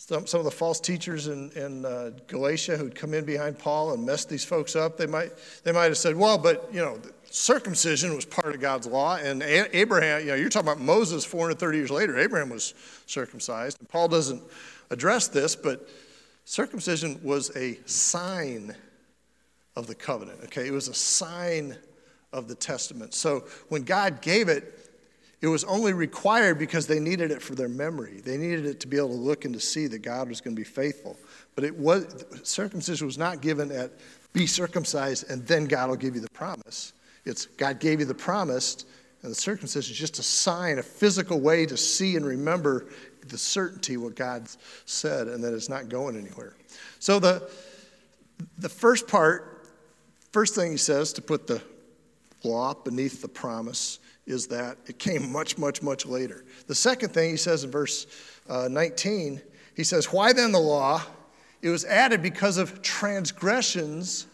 some, 0.07 0.27
some 0.27 0.39
of 0.39 0.45
the 0.45 0.51
false 0.51 0.81
teachers 0.81 1.29
in, 1.29 1.51
in 1.53 1.87
uh, 1.87 2.11
Galatia 2.27 2.77
who'd 2.77 2.95
come 2.95 3.15
in 3.15 3.25
behind 3.25 3.59
Paul 3.59 3.95
and 3.95 4.05
messed 4.05 4.29
these 4.29 4.45
folks 4.45 4.77
up, 4.77 4.99
they 4.99 5.07
might, 5.07 5.33
they 5.63 5.73
might 5.73 5.85
have 5.85 5.97
said, 5.97 6.15
well, 6.15 6.37
but, 6.37 6.69
you 6.71 6.81
know, 6.81 6.99
circumcision 7.31 8.15
was 8.15 8.27
part 8.27 8.55
of 8.55 8.61
God's 8.61 8.87
law. 8.87 9.17
And 9.17 9.43
Abraham, 9.43 10.21
you 10.21 10.27
know, 10.27 10.35
you're 10.35 10.51
talking 10.51 10.69
about 10.69 10.83
Moses 10.83 11.25
430 11.25 11.79
years 11.79 11.91
later, 11.91 12.19
Abraham 12.19 12.51
was 12.51 12.75
circumcised. 13.07 13.79
And 13.81 13.89
Paul 13.89 14.09
doesn't 14.09 14.43
address 14.91 15.29
this, 15.29 15.57
but 15.57 15.89
circumcision 16.45 17.19
was 17.23 17.57
a 17.57 17.79
sign 17.87 18.77
of 19.75 19.87
the 19.87 19.95
covenant, 19.95 20.39
okay? 20.45 20.67
It 20.67 20.73
was 20.73 20.89
a 20.89 20.95
sign 20.95 21.79
of 22.31 22.47
the 22.47 22.55
testament. 22.55 23.15
So 23.15 23.45
when 23.71 23.85
God 23.85 24.21
gave 24.21 24.51
it, 24.51 24.84
it 25.45 25.49
was 25.49 25.63
only 25.65 25.93
required 25.93 26.59
because 26.59 26.87
they 26.87 26.99
needed 26.99 27.31
it 27.31 27.43
for 27.43 27.55
their 27.55 27.69
memory. 27.69 28.23
They 28.25 28.39
needed 28.39 28.65
it 28.65 28.81
to 28.81 28.89
be 28.89 28.97
able 28.97 29.11
to 29.11 29.15
look 29.15 29.45
and 29.45 29.53
to 29.53 29.61
see 29.61 29.87
that 29.89 29.99
God 29.99 30.31
was 30.31 30.41
going 30.41 30.57
to 30.57 30.59
be 30.59 30.65
faithful. 30.65 31.19
But 31.55 31.65
it 31.65 31.77
was 31.77 32.25
circumcision 32.45 33.07
was 33.07 33.19
not 33.19 33.43
given 33.43 33.71
at 33.71 33.93
be 34.33 34.47
circumcised 34.47 35.31
and 35.31 35.47
then 35.47 35.67
God 35.67 35.91
will 35.91 35.97
give 35.97 36.15
you 36.15 36.23
the 36.23 36.31
promise. 36.31 36.95
It's 37.27 37.45
God 37.45 37.79
gave 37.79 38.01
you 38.01 38.07
the 38.07 38.15
promise, 38.15 38.87
and 39.21 39.31
the 39.31 39.35
circumcision 39.35 39.93
is 39.93 39.99
just 39.99 40.19
a 40.19 40.23
sign, 40.23 40.79
a 40.79 40.83
physical 40.83 41.39
way 41.39 41.67
to 41.67 41.77
see 41.77 42.17
and 42.17 42.25
remember 42.25 42.87
the 43.29 43.37
certainty 43.37 43.99
what 43.99 44.17
God 44.17 44.49
said 44.87 45.29
and 45.29 45.45
that 45.45 45.53
it's 45.53 45.69
not 45.69 45.91
going 45.91 46.17
anywhere. 46.17 46.57
So 47.01 47.19
the 47.19 47.51
the 48.57 48.71
first 48.71 49.09
part, 49.09 49.69
first 50.33 50.55
thing 50.55 50.71
he 50.71 50.79
says 50.79 51.13
to 51.13 51.21
put 51.21 51.47
the 51.47 51.61
law 52.45 52.73
beneath 52.73 53.21
the 53.21 53.29
promise 53.29 53.99
is 54.27 54.47
that 54.49 54.79
it 54.87 54.99
came 54.99 55.31
much, 55.31 55.59
much, 55.59 55.83
much 55.83 56.07
later. 56.07 56.45
The 56.67 56.75
second 56.75 57.11
thing 57.11 57.31
he 57.31 57.37
says 57.37 57.65
in 57.65 57.71
verse 57.71 58.07
uh, 58.49 58.69
19, 58.71 59.41
he 59.77 59.85
says, 59.85 60.13
Why 60.13 60.33
then 60.33 60.53
the 60.53 60.61
law? 60.61 61.03
It 61.63 61.71
was 61.71 61.85
added 61.85 62.23
because 62.23 62.59
of 62.59 62.83
transgressions 62.83 64.27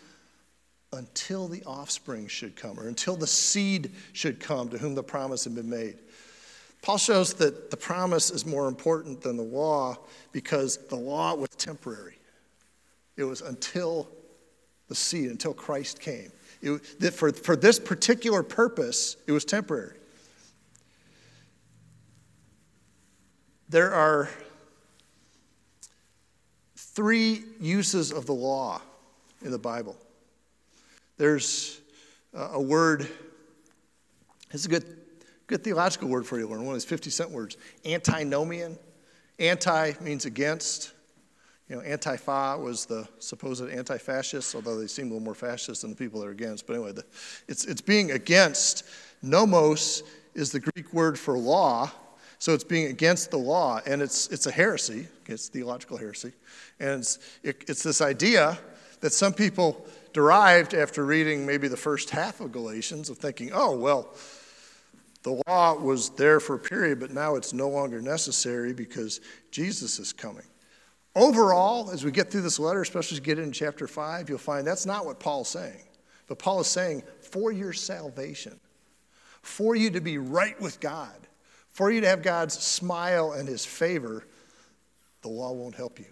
until 0.93 1.47
the 1.47 1.63
offspring 1.65 2.27
should 2.27 2.57
come, 2.57 2.79
or 2.79 2.89
until 2.89 3.17
the 3.17 3.27
seed 3.27 3.93
should 4.13 4.41
come 4.41 4.69
to 4.71 4.79
whom 4.79 4.95
the 4.95 5.03
promise 5.03 5.45
had 5.45 5.55
been 5.55 5.71
made. 5.71 5.99
Paul 6.83 6.99
shows 6.99 7.35
that 7.35 7.71
the 7.71 7.77
promise 7.77 8.31
is 8.31 8.47
more 8.47 8.67
important 8.67 9.21
than 9.21 9.37
the 9.37 9.43
law 9.43 9.99
because 10.33 10.79
the 10.89 10.97
law 10.97 11.35
was 11.35 11.51
temporary. 11.51 12.17
It 13.17 13.25
was 13.25 13.43
until 13.43 14.09
the 14.89 14.95
seed, 14.95 15.31
until 15.31 15.53
Christ 15.53 16.01
came. 16.01 16.33
It, 16.63 17.15
for, 17.15 17.33
for 17.33 17.57
this 17.57 17.79
particular 17.79 18.43
purpose, 18.43 19.17
it 19.27 19.33
was 19.33 19.45
temporary. 19.45 19.97
There 23.69 23.93
are 23.93 24.29
three 26.77 27.45
uses 27.61 28.13
of 28.13 28.27
the 28.27 28.35
law 28.35 28.83
in 29.43 29.53
the 29.53 29.59
Bible. 29.59 29.97
There's 31.17 31.81
uh, 32.35 32.51
a 32.53 32.61
word, 32.61 33.09
it's 34.51 34.67
a 34.67 34.69
good, 34.69 34.85
good 35.47 35.63
theological 35.63 36.09
word 36.09 36.27
for 36.27 36.39
you 36.39 36.47
to 36.47 36.51
learn, 36.51 36.61
one 36.61 36.69
of 36.69 36.75
those 36.75 36.85
50 36.85 37.11
cent 37.11 37.31
words 37.31 37.57
antinomian. 37.85 38.79
Anti 39.39 39.93
means 40.01 40.27
against, 40.27 40.93
you 41.71 41.77
know, 41.77 41.83
Antifa 41.83 42.61
was 42.61 42.85
the 42.85 43.07
supposed 43.21 43.71
anti 43.71 43.97
fascist, 43.97 44.57
although 44.57 44.77
they 44.77 44.89
seem 44.89 45.07
a 45.07 45.11
little 45.11 45.25
more 45.25 45.37
fascist 45.37 45.83
than 45.83 45.91
the 45.91 45.97
people 45.97 46.21
they're 46.21 46.31
against. 46.33 46.67
But 46.67 46.75
anyway, 46.75 46.93
the, 46.93 47.05
it's, 47.47 47.65
it's 47.65 47.81
being 47.81 48.11
against. 48.11 48.85
Nomos 49.23 50.03
is 50.35 50.51
the 50.51 50.59
Greek 50.59 50.93
word 50.93 51.17
for 51.17 51.39
law, 51.39 51.89
so 52.41 52.55
it's 52.55 52.65
being 52.65 52.87
against 52.87 53.31
the 53.31 53.37
law, 53.37 53.81
and 53.87 54.03
it's, 54.03 54.27
it's 54.29 54.47
a 54.47 54.51
heresy, 54.51 55.07
it's 55.27 55.49
theological 55.49 55.97
heresy. 55.97 56.33
And 56.81 57.03
it's, 57.03 57.19
it, 57.45 57.65
it's 57.69 57.85
this 57.85 58.01
idea 58.01 58.59
that 59.01 59.13
some 59.13 59.33
people 59.33 59.87
derived 60.13 60.75
after 60.75 61.07
reading 61.07 61.47
maybe 61.47 61.69
the 61.69 61.77
first 61.77 62.11
half 62.11 62.41
of 62.41 62.51
Galatians 62.51 63.11
of 63.11 63.19
thinking, 63.19 63.51
oh, 63.55 63.77
well, 63.77 64.15
the 65.23 65.41
law 65.47 65.75
was 65.75 66.11
there 66.11 66.41
for 66.41 66.55
a 66.55 66.59
period, 66.59 66.99
but 66.99 67.13
now 67.13 67.37
it's 67.37 67.53
no 67.53 67.69
longer 67.69 68.03
necessary 68.03 68.73
because 68.73 69.21
Jesus 69.53 70.01
is 70.01 70.13
coming. 70.13 70.47
Overall, 71.17 71.91
as 71.91 72.05
we 72.05 72.13
get 72.13 72.31
through 72.31 72.43
this 72.43 72.59
letter, 72.59 72.83
especially 72.83 73.17
as 73.17 73.21
we 73.21 73.25
get 73.25 73.39
into 73.39 73.59
chapter 73.59 73.89
5, 73.89 74.29
you'll 74.29 74.39
find 74.39 74.67
that's 74.67 74.87
not 74.87 75.05
what 75.05 75.19
Paul's 75.19 75.49
saying. 75.49 75.83
But 76.29 76.39
Paul 76.39 76.61
is 76.61 76.69
saying, 76.69 77.03
for 77.21 77.51
your 77.51 77.73
salvation, 77.73 78.61
for 79.43 79.75
you 79.75 79.91
to 79.91 80.01
be 80.01 80.19
right 80.19 80.61
with 80.61 80.79
God, 80.79 81.17
for 81.69 81.91
you 81.91 82.01
to 82.01 82.07
have 82.07 82.23
God's 82.23 82.55
smile 82.55 83.33
and 83.33 83.49
his 83.49 83.65
favor, 83.65 84.25
the 85.23 85.29
law 85.29 85.53
won't 85.53 85.75
help 85.75 85.99
you. 85.99 86.07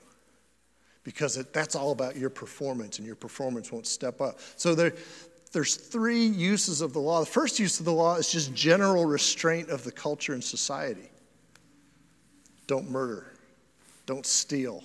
Because 1.05 1.37
it, 1.37 1.53
that's 1.53 1.77
all 1.77 1.93
about 1.93 2.17
your 2.17 2.31
performance, 2.31 2.99
and 2.99 3.07
your 3.07 3.17
performance 3.17 3.71
won't 3.71 3.87
step 3.87 4.21
up. 4.21 4.41
So 4.57 4.75
there, 4.75 4.95
there's 5.53 5.77
three 5.77 6.27
uses 6.27 6.81
of 6.81 6.93
the 6.93 6.99
law. 6.99 7.21
The 7.21 7.27
first 7.27 7.61
use 7.61 7.79
of 7.79 7.87
the 7.87 7.93
law 7.93 8.17
is 8.17 8.31
just 8.31 8.53
general 8.53 9.05
restraint 9.05 9.71
of 9.71 9.85
the 9.85 9.93
culture 9.93 10.35
and 10.35 10.43
society. 10.43 11.11
Don't 12.67 12.91
murder. 12.91 13.33
Don't 14.09 14.25
steal. 14.25 14.83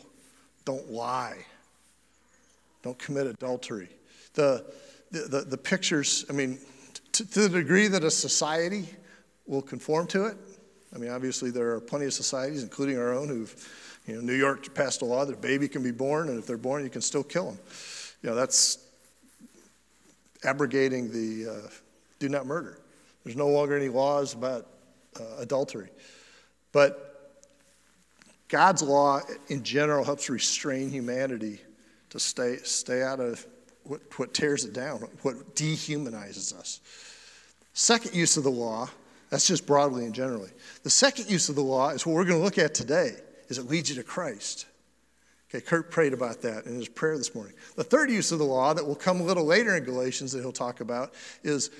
Don't 0.65 0.91
lie. 0.91 1.37
Don't 2.83 2.99
commit 2.99 3.25
adultery. 3.25 3.87
The, 4.33 4.65
the, 5.11 5.19
the, 5.19 5.41
the 5.41 5.57
pictures, 5.57 6.25
I 6.29 6.33
mean, 6.33 6.59
to, 7.13 7.25
to 7.31 7.47
the 7.47 7.49
degree 7.49 7.87
that 7.87 8.03
a 8.03 8.11
society 8.11 8.85
will 9.47 9.61
conform 9.61 10.07
to 10.07 10.25
it, 10.25 10.35
I 10.93 10.97
mean, 10.97 11.09
obviously 11.09 11.51
there 11.51 11.71
are 11.71 11.79
plenty 11.79 12.05
of 12.05 12.13
societies, 12.13 12.63
including 12.63 12.97
our 12.97 13.13
own, 13.13 13.29
who've, 13.29 14.01
you 14.07 14.15
know, 14.15 14.21
New 14.21 14.35
York 14.35 14.75
passed 14.75 15.01
a 15.01 15.05
law 15.05 15.23
that 15.23 15.33
a 15.33 15.37
baby 15.37 15.69
can 15.69 15.83
be 15.83 15.91
born, 15.91 16.27
and 16.27 16.37
if 16.37 16.45
they're 16.45 16.57
born, 16.57 16.83
you 16.83 16.89
can 16.89 17.01
still 17.01 17.23
kill 17.23 17.45
them. 17.45 17.59
You 18.23 18.29
know, 18.31 18.35
that's 18.35 18.77
abrogating 20.43 21.09
the 21.09 21.49
uh, 21.49 21.69
do 22.19 22.27
not 22.27 22.45
murder. 22.45 22.81
There's 23.23 23.37
no 23.37 23.47
longer 23.47 23.77
any 23.77 23.87
laws 23.87 24.33
about 24.33 24.67
uh, 25.17 25.37
adultery. 25.39 25.87
But 26.73 27.12
God's 28.53 28.83
law 28.83 29.19
in 29.47 29.63
general 29.63 30.05
helps 30.05 30.29
restrain 30.29 30.91
humanity 30.91 31.59
to 32.11 32.19
stay, 32.19 32.57
stay 32.57 33.01
out 33.01 33.19
of 33.19 33.43
what, 33.81 33.99
what 34.17 34.31
tears 34.35 34.63
it 34.63 34.73
down, 34.73 34.99
what 35.23 35.55
dehumanizes 35.55 36.53
us. 36.53 36.79
Second 37.73 38.13
use 38.13 38.37
of 38.37 38.43
the 38.43 38.51
law, 38.51 38.87
that's 39.31 39.47
just 39.47 39.65
broadly 39.65 40.05
and 40.05 40.13
generally. 40.13 40.51
The 40.83 40.91
second 40.91 41.31
use 41.31 41.49
of 41.49 41.55
the 41.55 41.63
law 41.63 41.89
is 41.89 42.05
what 42.05 42.13
we're 42.13 42.25
going 42.25 42.37
to 42.37 42.43
look 42.43 42.59
at 42.59 42.75
today, 42.75 43.15
is 43.47 43.57
it 43.57 43.65
leads 43.65 43.89
you 43.89 43.95
to 43.95 44.03
Christ. 44.03 44.67
Okay, 45.49 45.59
Kurt 45.59 45.89
prayed 45.89 46.13
about 46.13 46.43
that 46.43 46.67
in 46.67 46.75
his 46.75 46.87
prayer 46.87 47.17
this 47.17 47.33
morning. 47.33 47.55
The 47.75 47.83
third 47.83 48.11
use 48.11 48.31
of 48.31 48.37
the 48.37 48.45
law 48.45 48.75
that 48.75 48.85
will 48.85 48.93
come 48.93 49.19
a 49.19 49.23
little 49.23 49.45
later 49.45 49.75
in 49.75 49.83
Galatians 49.83 50.31
that 50.33 50.41
he'll 50.41 50.51
talk 50.51 50.79
about 50.79 51.15
is 51.43 51.71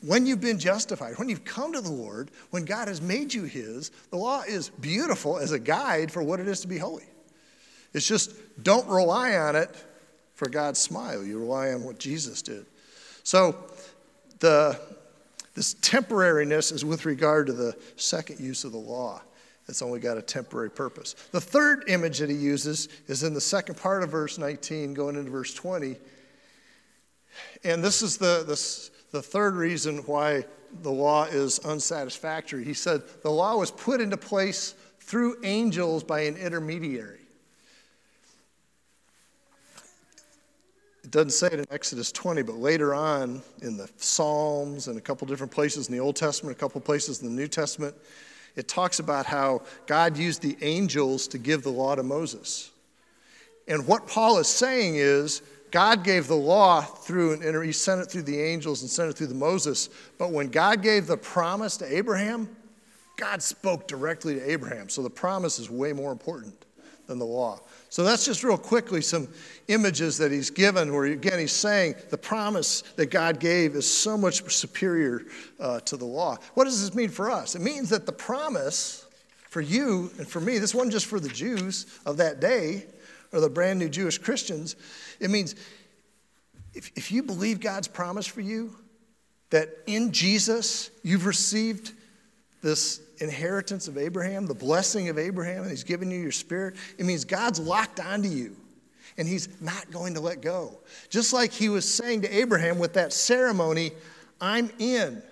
when 0.00 0.26
you've 0.26 0.40
been 0.40 0.58
justified, 0.58 1.18
when 1.18 1.28
you've 1.28 1.44
come 1.44 1.72
to 1.72 1.80
the 1.80 1.90
Lord, 1.90 2.30
when 2.50 2.64
God 2.64 2.88
has 2.88 3.00
made 3.00 3.34
you 3.34 3.44
His, 3.44 3.90
the 4.10 4.16
law 4.16 4.42
is 4.42 4.68
beautiful 4.68 5.38
as 5.38 5.52
a 5.52 5.58
guide 5.58 6.12
for 6.12 6.22
what 6.22 6.40
it 6.40 6.48
is 6.48 6.60
to 6.60 6.68
be 6.68 6.78
holy. 6.78 7.06
It's 7.92 8.06
just 8.06 8.34
don't 8.62 8.86
rely 8.88 9.36
on 9.36 9.56
it 9.56 9.70
for 10.34 10.48
God's 10.48 10.78
smile. 10.78 11.24
You 11.24 11.38
rely 11.38 11.72
on 11.72 11.82
what 11.82 11.98
Jesus 11.98 12.42
did. 12.42 12.66
So 13.24 13.56
the, 14.38 14.78
This 15.54 15.74
temporariness 15.74 16.72
is 16.72 16.84
with 16.84 17.04
regard 17.04 17.48
to 17.48 17.52
the 17.52 17.76
second 17.96 18.38
use 18.38 18.62
of 18.62 18.70
the 18.70 18.78
law. 18.78 19.20
It's 19.66 19.82
only 19.82 19.98
got 19.98 20.16
a 20.16 20.22
temporary 20.22 20.70
purpose. 20.70 21.14
The 21.32 21.40
third 21.40 21.84
image 21.88 22.18
that 22.20 22.30
he 22.30 22.36
uses 22.36 22.88
is 23.08 23.24
in 23.24 23.34
the 23.34 23.40
second 23.40 23.76
part 23.76 24.04
of 24.04 24.10
verse 24.10 24.38
19, 24.38 24.94
going 24.94 25.16
into 25.16 25.32
verse 25.32 25.52
20. 25.52 25.96
And 27.64 27.82
this 27.82 28.00
is 28.00 28.16
the, 28.16 28.44
the, 28.46 28.90
the 29.10 29.22
third 29.22 29.54
reason 29.54 29.98
why 29.98 30.44
the 30.82 30.90
law 30.90 31.24
is 31.24 31.58
unsatisfactory. 31.60 32.64
He 32.64 32.74
said 32.74 33.02
the 33.22 33.30
law 33.30 33.56
was 33.56 33.70
put 33.70 34.00
into 34.00 34.16
place 34.16 34.74
through 35.00 35.36
angels 35.44 36.04
by 36.04 36.20
an 36.20 36.36
intermediary. 36.36 37.20
It 41.02 41.12
doesn't 41.12 41.30
say 41.30 41.46
it 41.46 41.54
in 41.54 41.64
Exodus 41.70 42.12
20, 42.12 42.42
but 42.42 42.56
later 42.56 42.94
on 42.94 43.40
in 43.62 43.78
the 43.78 43.88
Psalms 43.96 44.88
and 44.88 44.98
a 44.98 45.00
couple 45.00 45.26
different 45.26 45.50
places 45.50 45.88
in 45.88 45.94
the 45.94 46.00
Old 46.00 46.16
Testament, 46.16 46.54
a 46.54 46.60
couple 46.60 46.82
places 46.82 47.22
in 47.22 47.28
the 47.28 47.34
New 47.34 47.48
Testament, 47.48 47.94
it 48.56 48.68
talks 48.68 48.98
about 48.98 49.24
how 49.24 49.62
God 49.86 50.18
used 50.18 50.42
the 50.42 50.58
angels 50.60 51.26
to 51.28 51.38
give 51.38 51.62
the 51.62 51.70
law 51.70 51.94
to 51.94 52.02
Moses. 52.02 52.72
And 53.68 53.86
what 53.86 54.06
Paul 54.06 54.38
is 54.38 54.48
saying 54.48 54.96
is 54.96 55.40
God 55.70 56.04
gave 56.04 56.26
the 56.26 56.36
law 56.36 56.80
through 56.80 57.34
an 57.34 57.62
he 57.62 57.72
sent 57.72 58.00
it 58.00 58.10
through 58.10 58.22
the 58.22 58.40
angels 58.40 58.82
and 58.82 58.90
sent 58.90 59.10
it 59.10 59.16
through 59.16 59.26
the 59.28 59.34
Moses. 59.34 59.88
But 60.18 60.32
when 60.32 60.48
God 60.48 60.82
gave 60.82 61.06
the 61.06 61.16
promise 61.16 61.76
to 61.78 61.96
Abraham, 61.96 62.48
God 63.16 63.42
spoke 63.42 63.86
directly 63.86 64.34
to 64.34 64.50
Abraham. 64.50 64.88
So 64.88 65.02
the 65.02 65.10
promise 65.10 65.58
is 65.58 65.68
way 65.70 65.92
more 65.92 66.12
important 66.12 66.64
than 67.06 67.18
the 67.18 67.26
law. 67.26 67.60
So 67.88 68.04
that's 68.04 68.24
just 68.24 68.44
real 68.44 68.58
quickly 68.58 69.00
some 69.00 69.28
images 69.68 70.18
that 70.18 70.30
he's 70.30 70.50
given 70.50 70.92
where, 70.92 71.04
again, 71.06 71.38
he's 71.38 71.52
saying 71.52 71.94
the 72.10 72.18
promise 72.18 72.82
that 72.96 73.06
God 73.06 73.40
gave 73.40 73.74
is 73.74 73.92
so 73.92 74.16
much 74.16 74.42
superior 74.52 75.22
uh, 75.58 75.80
to 75.80 75.96
the 75.96 76.04
law. 76.04 76.36
What 76.54 76.64
does 76.64 76.80
this 76.80 76.94
mean 76.94 77.08
for 77.08 77.30
us? 77.30 77.54
It 77.54 77.62
means 77.62 77.88
that 77.90 78.06
the 78.06 78.12
promise 78.12 79.06
for 79.48 79.62
you 79.62 80.10
and 80.18 80.28
for 80.28 80.40
me, 80.40 80.58
this 80.58 80.74
wasn't 80.74 80.92
just 80.92 81.06
for 81.06 81.18
the 81.18 81.30
Jews 81.30 81.86
of 82.04 82.18
that 82.18 82.40
day 82.40 82.84
or 83.32 83.40
the 83.40 83.50
brand 83.50 83.78
new 83.78 83.88
Jewish 83.88 84.18
Christians. 84.18 84.76
It 85.20 85.30
means 85.30 85.54
if, 86.74 86.90
if 86.96 87.10
you 87.10 87.22
believe 87.22 87.60
God's 87.60 87.88
promise 87.88 88.26
for 88.26 88.40
you, 88.40 88.74
that 89.50 89.70
in 89.86 90.12
Jesus 90.12 90.90
you've 91.02 91.26
received 91.26 91.92
this 92.62 93.00
inheritance 93.18 93.88
of 93.88 93.98
Abraham, 93.98 94.46
the 94.46 94.54
blessing 94.54 95.08
of 95.08 95.18
Abraham, 95.18 95.62
and 95.62 95.70
he's 95.70 95.84
given 95.84 96.10
you 96.10 96.20
your 96.20 96.32
spirit, 96.32 96.76
it 96.98 97.06
means 97.06 97.24
God's 97.24 97.58
locked 97.58 98.00
onto 98.00 98.28
you 98.28 98.56
and 99.16 99.26
he's 99.26 99.60
not 99.60 99.90
going 99.90 100.14
to 100.14 100.20
let 100.20 100.40
go. 100.40 100.78
Just 101.10 101.32
like 101.32 101.52
he 101.52 101.68
was 101.68 101.92
saying 101.92 102.22
to 102.22 102.36
Abraham 102.36 102.78
with 102.78 102.94
that 102.94 103.12
ceremony, 103.12 103.90
I'm 104.40 104.70
in. 104.78 105.22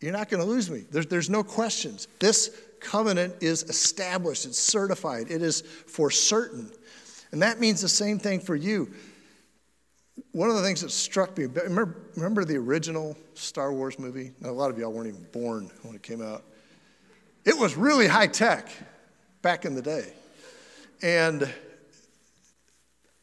You're 0.00 0.12
not 0.12 0.28
going 0.28 0.42
to 0.42 0.48
lose 0.48 0.70
me. 0.70 0.84
There's, 0.90 1.06
there's 1.06 1.30
no 1.30 1.42
questions. 1.42 2.08
This 2.18 2.50
covenant 2.84 3.34
is 3.40 3.64
established, 3.64 4.46
it's 4.46 4.58
certified, 4.58 5.30
it 5.30 5.42
is 5.42 5.62
for 5.62 6.10
certain. 6.10 6.70
And 7.32 7.42
that 7.42 7.58
means 7.58 7.80
the 7.80 7.88
same 7.88 8.18
thing 8.18 8.38
for 8.38 8.54
you. 8.54 8.92
One 10.30 10.48
of 10.48 10.54
the 10.54 10.62
things 10.62 10.82
that 10.82 10.90
struck 10.90 11.36
me, 11.36 11.46
remember, 11.46 11.96
remember 12.14 12.44
the 12.44 12.56
original 12.56 13.16
Star 13.34 13.72
Wars 13.72 13.98
movie? 13.98 14.32
Now, 14.40 14.50
a 14.50 14.52
lot 14.52 14.70
of 14.70 14.78
y'all 14.78 14.92
weren't 14.92 15.08
even 15.08 15.26
born 15.32 15.70
when 15.82 15.96
it 15.96 16.02
came 16.02 16.22
out. 16.22 16.44
It 17.44 17.58
was 17.58 17.76
really 17.76 18.06
high 18.06 18.28
tech 18.28 18.68
back 19.42 19.64
in 19.64 19.74
the 19.74 19.82
day. 19.82 20.12
And 21.02 21.52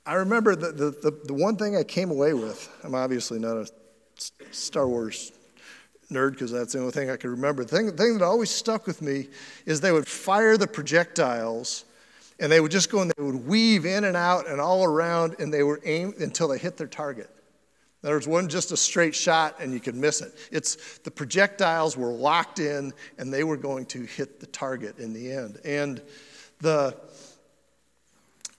I 0.06 0.16
remember 0.16 0.56
the, 0.56 0.72
the, 0.72 0.92
the, 0.92 1.20
the 1.26 1.34
one 1.34 1.56
thing 1.56 1.78
I 1.78 1.84
came 1.84 2.12
away 2.12 2.34
with, 2.34 2.70
I'm 2.84 2.96
obviously 2.96 3.40
not 3.40 3.56
a 3.56 3.68
Star 4.52 4.88
Wars 4.88 5.32
nerd 6.12 6.34
because 6.34 6.52
that's 6.52 6.74
the 6.74 6.80
only 6.80 6.92
thing 6.92 7.10
I 7.10 7.18
can 7.18 7.32
remember. 7.32 7.64
The 7.64 7.76
thing, 7.76 7.86
the 7.88 7.92
thing 7.94 8.18
that 8.18 8.24
always 8.24 8.52
stuck 8.52 8.86
with 8.86 9.02
me 9.02 9.28
is 9.66 9.82
they 9.82 9.92
would 9.92 10.08
fire 10.08 10.58
the 10.58 10.68
projectiles 10.68 11.86
and 12.40 12.52
they 12.52 12.60
would 12.60 12.72
just 12.72 12.92
go 12.92 13.02
and 13.02 13.12
they 13.16 13.24
would 13.24 13.48
weave 13.48 13.86
in 13.86 14.04
and 14.04 14.18
out 14.18 14.48
and 14.48 14.60
all 14.60 14.84
around 14.84 15.36
and 15.40 15.54
they 15.54 15.64
were 15.64 15.80
aimed 15.86 16.16
until 16.16 16.48
they 16.48 16.58
hit 16.58 16.78
their 16.78 16.88
target. 16.88 17.30
There 18.02 18.16
other 18.16 18.30
wasn't 18.30 18.52
just 18.52 18.72
a 18.72 18.78
straight 18.78 19.14
shot 19.14 19.58
and 19.60 19.74
you 19.74 19.80
could 19.80 19.96
miss 19.96 20.22
it. 20.22 20.34
It's 20.52 20.98
the 21.00 21.12
projectiles 21.12 21.96
were 21.96 22.12
locked 22.12 22.60
in 22.60 22.94
and 23.20 23.32
they 23.32 23.44
were 23.44 23.58
going 23.58 23.86
to 23.88 24.02
hit 24.02 24.40
the 24.40 24.48
target 24.48 24.98
in 24.98 25.14
the 25.14 25.32
end. 25.32 25.60
And 25.64 26.02
the 26.60 26.98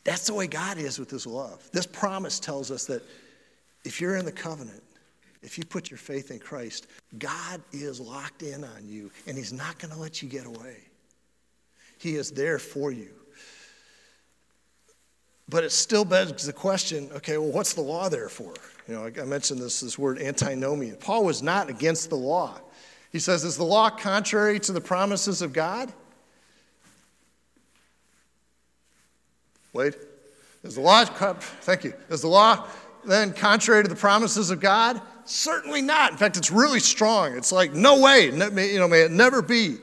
that's 0.05 0.27
the 0.27 0.35
way 0.35 0.47
God 0.47 0.79
is 0.79 0.99
with 0.99 1.11
his 1.11 1.27
love. 1.27 1.69
This 1.73 1.87
promise 1.87 2.41
tells 2.41 2.71
us 2.71 2.87
that 2.87 3.03
if 3.85 4.01
you're 4.01 4.17
in 4.17 4.25
the 4.25 4.33
covenant, 4.33 4.82
if 5.43 5.59
you 5.59 5.65
put 5.65 5.91
your 5.91 5.99
faith 5.99 6.31
in 6.31 6.39
Christ, 6.39 6.87
God 7.19 7.61
is 7.73 8.01
locked 8.01 8.43
in 8.43 8.65
on 8.65 8.87
you 8.87 9.11
and 9.27 9.37
he's 9.37 9.53
not 9.53 9.79
going 9.79 9.93
to 9.93 9.99
let 9.99 10.23
you 10.23 10.29
get 10.29 10.47
away. 10.47 10.77
He 11.99 12.17
is 12.17 12.31
there 12.31 12.59
for 12.59 12.93
you. 12.93 13.11
But 15.49 15.65
it 15.65 15.73
still 15.73 16.05
begs 16.05 16.47
the 16.47 16.53
question 16.53 17.11
okay, 17.17 17.37
well, 17.39 17.51
what's 17.51 17.75
the 17.75 17.83
law 17.83 18.09
there 18.09 18.29
for? 18.29 18.55
You 18.89 18.95
know, 18.95 19.05
I 19.05 19.25
mentioned 19.25 19.61
this, 19.61 19.81
this 19.81 19.99
word 19.99 20.21
antinomian. 20.21 20.97
Paul 20.97 21.25
was 21.25 21.43
not 21.43 21.69
against 21.69 22.11
the 22.11 22.17
law. 22.17 22.59
He 23.11 23.19
says, 23.19 23.45
Is 23.45 23.57
the 23.57 23.65
law 23.65 23.91
contrary 23.91 24.59
to 24.61 24.73
the 24.73 24.81
promises 24.81 25.43
of 25.43 25.53
God? 25.53 25.93
Wait. 29.73 29.97
Is 30.63 30.77
the 30.77 30.81
law, 30.81 31.05
thank 31.05 31.85
you. 31.85 31.93
Is 32.09 32.23
the 32.23 32.29
law 32.29 32.67
then 33.05 33.33
contrary 33.33 33.83
to 33.83 33.89
the 33.89 33.97
promises 33.97 34.51
of 34.51 34.61
God? 34.61 35.01
Certainly 35.25 35.83
not. 35.83 36.13
In 36.13 36.19
fact, 36.19 36.37
it's 36.37 36.51
really 36.51 36.81
strong. 36.81 37.37
It's 37.37 37.53
like, 37.53 37.73
no 37.73 38.01
way, 38.01 38.27
you 38.27 38.79
know, 38.79 38.89
may 38.89 39.03
it 39.03 39.11
never 39.11 39.43
be. 39.43 39.77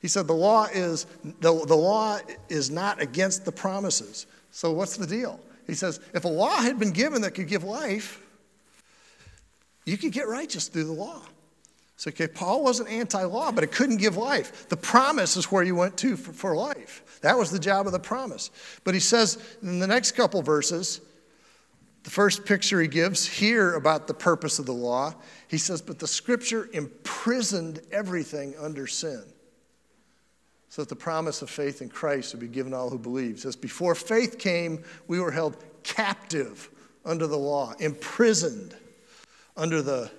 He 0.00 0.08
said 0.08 0.26
the 0.26 0.34
law 0.34 0.66
is 0.66 1.06
the, 1.40 1.64
the 1.66 1.74
law 1.74 2.18
is 2.50 2.70
not 2.70 3.00
against 3.00 3.46
the 3.46 3.52
promises. 3.52 4.26
So 4.50 4.70
what's 4.70 4.96
the 4.96 5.06
deal? 5.06 5.40
He 5.66 5.74
says, 5.74 5.98
if 6.12 6.24
a 6.24 6.28
law 6.28 6.60
had 6.60 6.78
been 6.78 6.92
given 6.92 7.22
that 7.22 7.30
could 7.30 7.48
give 7.48 7.64
life, 7.64 8.20
you 9.86 9.96
could 9.96 10.12
get 10.12 10.28
righteous 10.28 10.68
through 10.68 10.84
the 10.84 10.92
law. 10.92 11.22
So, 11.96 12.10
okay, 12.10 12.26
Paul 12.26 12.62
wasn't 12.62 12.90
anti 12.90 13.22
law, 13.24 13.52
but 13.52 13.64
it 13.64 13.72
couldn't 13.72 13.98
give 13.98 14.16
life. 14.16 14.68
The 14.68 14.76
promise 14.76 15.36
is 15.36 15.50
where 15.50 15.62
you 15.62 15.74
went 15.74 15.96
to 15.98 16.16
for, 16.16 16.32
for, 16.32 16.56
life. 16.56 17.20
That 17.22 17.38
was 17.38 17.50
the 17.50 17.58
job 17.58 17.86
of 17.86 17.92
the 17.92 18.00
promise. 18.00 18.50
But 18.82 18.94
he 18.94 19.00
says 19.00 19.38
in 19.62 19.78
the 19.78 19.86
next 19.86 20.12
couple 20.12 20.42
verses, 20.42 21.00
the 22.04 22.10
first 22.10 22.44
picture 22.44 22.80
he 22.80 22.88
gives 22.88 23.26
here 23.26 23.74
about 23.74 24.06
the 24.06 24.14
purpose 24.14 24.58
of 24.58 24.66
the 24.66 24.72
law, 24.72 25.14
he 25.48 25.58
says, 25.58 25.80
But 25.80 25.98
the 25.98 26.06
scripture 26.06 26.68
imprisoned 26.72 27.80
everything 27.90 28.54
under 28.60 28.86
sin 28.86 29.24
so 30.68 30.82
that 30.82 30.90
the 30.90 30.96
promise 30.96 31.40
of 31.40 31.48
faith 31.48 31.80
in 31.80 31.88
Christ 31.88 32.34
would 32.34 32.40
be 32.40 32.48
given 32.48 32.72
to 32.72 32.78
all 32.78 32.90
who 32.90 32.98
believe. 32.98 33.40
Says, 33.40 33.56
Before 33.56 33.94
faith 33.94 34.38
came, 34.38 34.84
we 35.08 35.18
were 35.18 35.30
held 35.30 35.56
captive 35.82 36.68
under 37.06 37.26
the 37.26 37.38
law, 37.38 37.72
imprisoned 37.78 38.76
under 39.56 39.80
the 39.80 40.10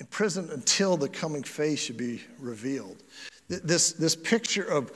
imprisoned 0.00 0.50
until 0.50 0.96
the 0.96 1.08
coming 1.08 1.44
faith 1.44 1.78
should 1.78 1.96
be 1.96 2.20
revealed. 2.40 3.04
This, 3.46 3.92
this 3.92 4.16
picture 4.16 4.64
of 4.64 4.90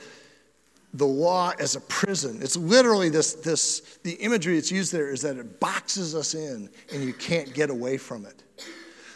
the 0.99 1.07
law 1.07 1.53
as 1.59 1.77
a 1.77 1.81
prison, 1.83 2.39
it's 2.41 2.57
literally 2.57 3.09
this, 3.09 3.35
this, 3.35 3.99
the 4.03 4.13
imagery 4.13 4.55
that's 4.55 4.71
used 4.73 4.93
there 4.93 5.11
is 5.11 5.23
that 5.23 5.37
it 5.37 5.61
boxes 5.61 6.15
us 6.15 6.35
in 6.35 6.71
and 6.93 7.05
you 7.05 7.13
can't 7.13 7.53
get 7.53 7.71
away 7.71 7.99
from 7.99 8.25
it. 8.25 8.43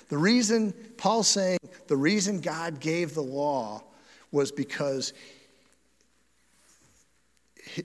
The 0.09 0.19
reason, 0.19 0.75
Paul's 0.97 1.29
saying, 1.29 1.59
the 1.87 1.97
reason 1.97 2.41
God 2.41 2.81
gave 2.81 3.15
the 3.15 3.23
law 3.23 3.83
was 4.33 4.53
because 4.53 5.13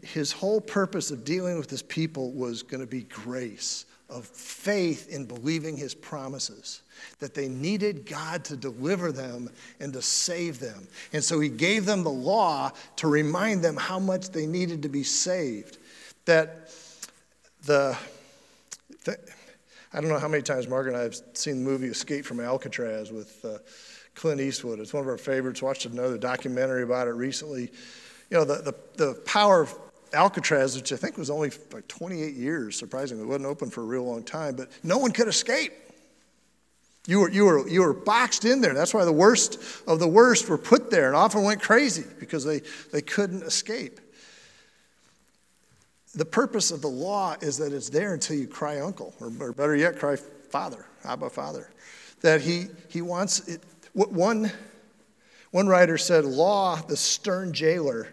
his 0.02 0.32
whole 0.32 0.60
purpose 0.60 1.12
of 1.12 1.24
dealing 1.24 1.58
with 1.58 1.70
his 1.70 1.84
people 1.84 2.32
was 2.32 2.64
going 2.64 2.82
to 2.82 2.88
be 2.88 3.04
grace, 3.04 3.86
of 4.16 4.26
faith 4.26 5.10
in 5.10 5.26
believing 5.26 5.76
his 5.76 5.94
promises, 5.94 6.82
that 7.20 7.34
they 7.34 7.50
needed 7.50 8.06
God 8.06 8.46
to 8.46 8.56
deliver 8.56 9.12
them 9.12 9.50
and 9.80 9.92
to 9.94 10.02
save 10.02 10.60
them. 10.60 10.88
And 11.12 11.24
so 11.24 11.40
he 11.40 11.50
gave 11.50 11.86
them 11.86 12.04
the 12.04 12.10
law 12.10 12.72
to 12.98 13.08
remind 13.08 13.62
them 13.62 13.76
how 13.76 14.00
much 14.00 14.30
they 14.30 14.46
needed 14.46 14.82
to 14.84 14.90
be 14.90 15.04
saved. 15.04 15.78
That 16.24 16.72
the, 17.66 17.98
the 19.04 19.18
I 19.94 20.00
don't 20.00 20.10
know 20.10 20.20
how 20.20 20.30
many 20.30 20.44
times 20.44 20.68
Margaret 20.68 20.94
and 20.94 21.02
I 21.02 21.04
have 21.04 21.16
seen 21.34 21.64
the 21.64 21.70
movie 21.70 21.88
Escape 21.88 22.26
from 22.26 22.40
Alcatraz 22.40 23.12
with. 23.12 23.44
Uh, 23.44 23.58
Clint 24.16 24.40
Eastwood. 24.40 24.80
It's 24.80 24.94
one 24.94 25.04
of 25.04 25.10
our 25.10 25.18
favorites. 25.18 25.62
Watched 25.62 25.86
another 25.86 26.18
documentary 26.18 26.84
about 26.84 27.10
it 27.10 27.12
recently. 27.12 27.64
You 28.30 28.38
know, 28.38 28.46
the, 28.46 28.62
the, 28.62 28.76
the 28.96 29.14
power 29.26 29.64
of 29.64 29.76
Alcatraz, 30.16 30.76
which 30.76 30.92
I 30.92 30.96
think 30.96 31.18
was 31.18 31.30
only 31.30 31.52
like 31.72 31.88
28 31.88 32.34
years, 32.34 32.78
surprisingly, 32.78 33.24
it 33.24 33.28
wasn't 33.28 33.46
open 33.46 33.70
for 33.70 33.82
a 33.82 33.86
real 33.86 34.04
long 34.04 34.24
time, 34.24 34.56
but 34.56 34.70
no 34.84 34.98
one 34.98 35.12
could 35.12 35.28
escape. 35.28 35.74
You 37.08 37.20
were, 37.20 37.30
you, 37.30 37.46
were, 37.46 37.70
you 37.70 37.82
were 37.82 37.94
boxed 37.94 38.46
in 38.46 38.62
there. 38.62 38.74
That's 38.74 38.94
why 38.94 39.06
the 39.06 39.12
worst 39.12 39.60
of 39.88 40.00
the 40.00 40.08
worst 40.08 40.50
were 40.50 40.58
put 40.58 40.90
there 40.90 41.08
and 41.08 41.16
often 41.16 41.44
went 41.44 41.62
crazy 41.62 42.06
because 42.20 42.44
they, 42.44 42.62
they 42.92 43.02
couldn't 43.02 43.44
escape. 43.44 44.00
The 46.16 46.26
purpose 46.26 46.72
of 46.72 46.82
the 46.82 46.88
law 46.88 47.36
is 47.42 47.58
that 47.58 47.74
it's 47.74 47.90
there 47.90 48.14
until 48.14 48.38
you 48.38 48.48
cry 48.48 48.80
uncle, 48.80 49.14
or, 49.20 49.32
or 49.40 49.52
better 49.52 49.76
yet, 49.76 50.00
cry 50.00 50.16
Father, 50.16 50.86
Abba 51.04 51.30
Father. 51.30 51.70
That 52.22 52.42
he, 52.42 52.68
he 52.88 53.02
wants 53.02 53.48
it. 53.48 53.62
One, 53.94 54.52
one 55.52 55.68
writer 55.68 55.98
said, 55.98 56.26
Law, 56.26 56.78
the 56.78 56.98
stern 56.98 57.54
jailer, 57.54 58.08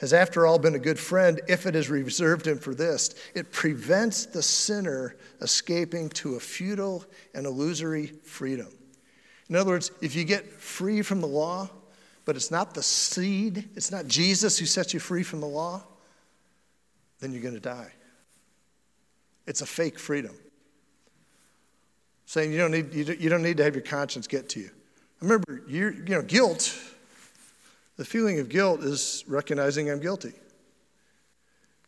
has 0.00 0.14
after 0.14 0.46
all 0.46 0.58
been 0.58 0.74
a 0.74 0.78
good 0.78 0.98
friend 0.98 1.40
if 1.46 1.66
it 1.66 1.74
has 1.74 1.90
reserved 1.90 2.46
him 2.46 2.58
for 2.58 2.74
this. 2.74 3.14
It 3.34 3.52
prevents 3.52 4.24
the 4.26 4.42
sinner 4.42 5.16
escaping 5.42 6.08
to 6.10 6.36
a 6.36 6.40
futile 6.40 7.04
and 7.34 7.46
illusory 7.46 8.06
freedom. 8.24 8.68
In 9.50 9.56
other 9.56 9.70
words, 9.70 9.90
if 10.00 10.16
you 10.16 10.24
get 10.24 10.46
free 10.46 11.02
from 11.02 11.20
the 11.20 11.26
law, 11.26 11.68
but 12.24 12.34
it's 12.34 12.50
not 12.50 12.72
the 12.72 12.82
seed, 12.82 13.68
it's 13.74 13.90
not 13.90 14.06
Jesus 14.06 14.58
who 14.58 14.64
sets 14.64 14.94
you 14.94 15.00
free 15.00 15.22
from 15.22 15.40
the 15.40 15.46
law, 15.46 15.82
then 17.20 17.32
you're 17.32 17.42
going 17.42 17.54
to 17.54 17.60
die. 17.60 17.92
It's 19.46 19.60
a 19.60 19.66
fake 19.66 19.98
freedom. 19.98 20.34
Saying 22.24 22.52
you 22.52 22.58
don't 22.58 22.70
need, 22.70 22.94
you 22.94 23.28
don't 23.28 23.42
need 23.42 23.58
to 23.58 23.64
have 23.64 23.74
your 23.74 23.84
conscience 23.84 24.26
get 24.26 24.48
to 24.50 24.60
you. 24.60 24.70
I 25.20 25.24
Remember, 25.24 25.62
you 25.68 25.90
know, 26.08 26.22
guilt, 26.22 26.74
the 28.00 28.06
feeling 28.06 28.40
of 28.40 28.48
guilt 28.48 28.82
is 28.82 29.24
recognizing 29.28 29.90
I'm 29.90 30.00
guilty. 30.00 30.32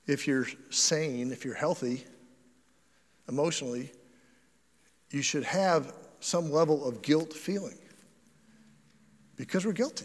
If 0.07 0.29
you're 0.29 0.47
sane, 0.69 1.33
if 1.33 1.43
you're 1.43 1.55
healthy 1.55 2.05
emotionally, 3.31 3.91
you 5.11 5.23
should 5.23 5.45
have 5.45 5.95
some 6.21 6.53
level 6.53 6.87
of 6.87 7.01
guilt 7.01 7.33
feeling 7.33 7.79
because 9.37 9.65
we're 9.65 9.73
guilty 9.73 10.05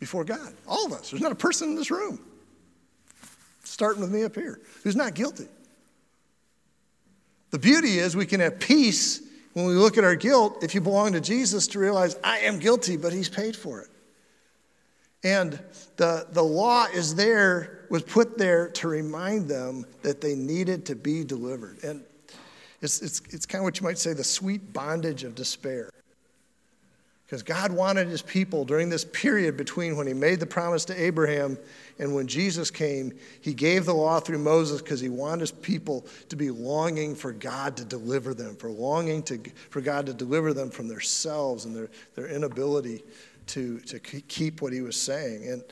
before 0.00 0.22
God. 0.22 0.52
All 0.68 0.84
of 0.84 0.92
us. 0.92 1.10
There's 1.10 1.22
not 1.22 1.32
a 1.32 1.34
person 1.34 1.70
in 1.70 1.76
this 1.76 1.90
room, 1.90 2.20
starting 3.64 4.02
with 4.02 4.12
me 4.12 4.24
up 4.24 4.34
here, 4.34 4.60
who's 4.82 4.96
not 4.96 5.14
guilty. 5.14 5.48
The 7.52 7.58
beauty 7.58 8.00
is 8.00 8.14
we 8.14 8.26
can 8.26 8.40
have 8.40 8.60
peace 8.60 9.22
when 9.54 9.64
we 9.64 9.72
look 9.72 9.96
at 9.96 10.04
our 10.04 10.14
guilt, 10.14 10.62
if 10.62 10.74
you 10.74 10.82
belong 10.82 11.14
to 11.14 11.22
Jesus, 11.22 11.68
to 11.68 11.78
realize 11.78 12.16
I 12.22 12.40
am 12.40 12.58
guilty, 12.58 12.98
but 12.98 13.14
He's 13.14 13.30
paid 13.30 13.56
for 13.56 13.80
it. 13.80 13.88
And 15.24 15.58
the, 15.96 16.26
the 16.32 16.42
law 16.42 16.86
is 16.86 17.14
there, 17.14 17.86
was 17.90 18.02
put 18.02 18.36
there 18.38 18.68
to 18.70 18.88
remind 18.88 19.48
them 19.48 19.86
that 20.02 20.20
they 20.20 20.34
needed 20.34 20.84
to 20.86 20.96
be 20.96 21.22
delivered. 21.22 21.82
And 21.84 22.02
it's, 22.80 23.00
it's, 23.00 23.22
it's 23.30 23.46
kind 23.46 23.60
of 23.60 23.64
what 23.64 23.78
you 23.78 23.84
might 23.84 23.98
say 23.98 24.12
the 24.12 24.24
sweet 24.24 24.72
bondage 24.72 25.22
of 25.22 25.34
despair. 25.34 25.90
Because 27.24 27.44
God 27.44 27.72
wanted 27.72 28.08
his 28.08 28.20
people 28.20 28.66
during 28.66 28.90
this 28.90 29.06
period 29.06 29.56
between 29.56 29.96
when 29.96 30.06
he 30.06 30.12
made 30.12 30.38
the 30.38 30.44
promise 30.44 30.84
to 30.86 31.02
Abraham 31.02 31.56
and 31.98 32.14
when 32.14 32.26
Jesus 32.26 32.70
came, 32.70 33.10
he 33.40 33.54
gave 33.54 33.86
the 33.86 33.94
law 33.94 34.20
through 34.20 34.40
Moses 34.40 34.82
because 34.82 35.00
he 35.00 35.08
wanted 35.08 35.40
his 35.40 35.52
people 35.52 36.04
to 36.28 36.36
be 36.36 36.50
longing 36.50 37.14
for 37.14 37.32
God 37.32 37.74
to 37.78 37.86
deliver 37.86 38.34
them, 38.34 38.54
for 38.56 38.68
longing 38.68 39.22
to, 39.22 39.40
for 39.70 39.80
God 39.80 40.04
to 40.06 40.12
deliver 40.12 40.52
them 40.52 40.68
from 40.68 40.88
themselves 40.88 41.64
and 41.64 41.74
their, 41.74 41.88
their 42.16 42.26
inability 42.26 43.02
to, 43.48 43.80
to 43.80 43.98
keep 43.98 44.62
what 44.62 44.72
he 44.72 44.80
was 44.80 45.00
saying. 45.00 45.48
And, 45.48 45.62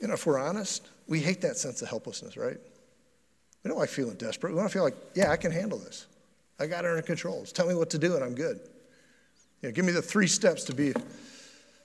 you 0.00 0.08
know, 0.08 0.14
if 0.14 0.26
we're 0.26 0.38
honest, 0.38 0.88
we 1.06 1.20
hate 1.20 1.40
that 1.42 1.56
sense 1.56 1.82
of 1.82 1.88
helplessness, 1.88 2.36
right? 2.36 2.58
We 3.64 3.68
don't 3.68 3.78
like 3.78 3.88
feeling 3.88 4.16
desperate. 4.16 4.50
We 4.50 4.56
want 4.56 4.70
to 4.70 4.72
feel 4.72 4.84
like, 4.84 4.96
yeah, 5.14 5.30
I 5.30 5.36
can 5.36 5.50
handle 5.50 5.78
this. 5.78 6.06
I 6.60 6.66
got 6.66 6.84
it 6.84 6.88
under 6.88 7.02
control. 7.02 7.42
Just 7.42 7.56
tell 7.56 7.68
me 7.68 7.74
what 7.74 7.90
to 7.90 7.98
do 7.98 8.14
and 8.14 8.24
I'm 8.24 8.34
good. 8.34 8.60
You 9.62 9.68
know, 9.68 9.72
give 9.72 9.84
me 9.84 9.92
the 9.92 10.02
three 10.02 10.26
steps 10.26 10.64
to 10.64 10.74
be 10.74 10.92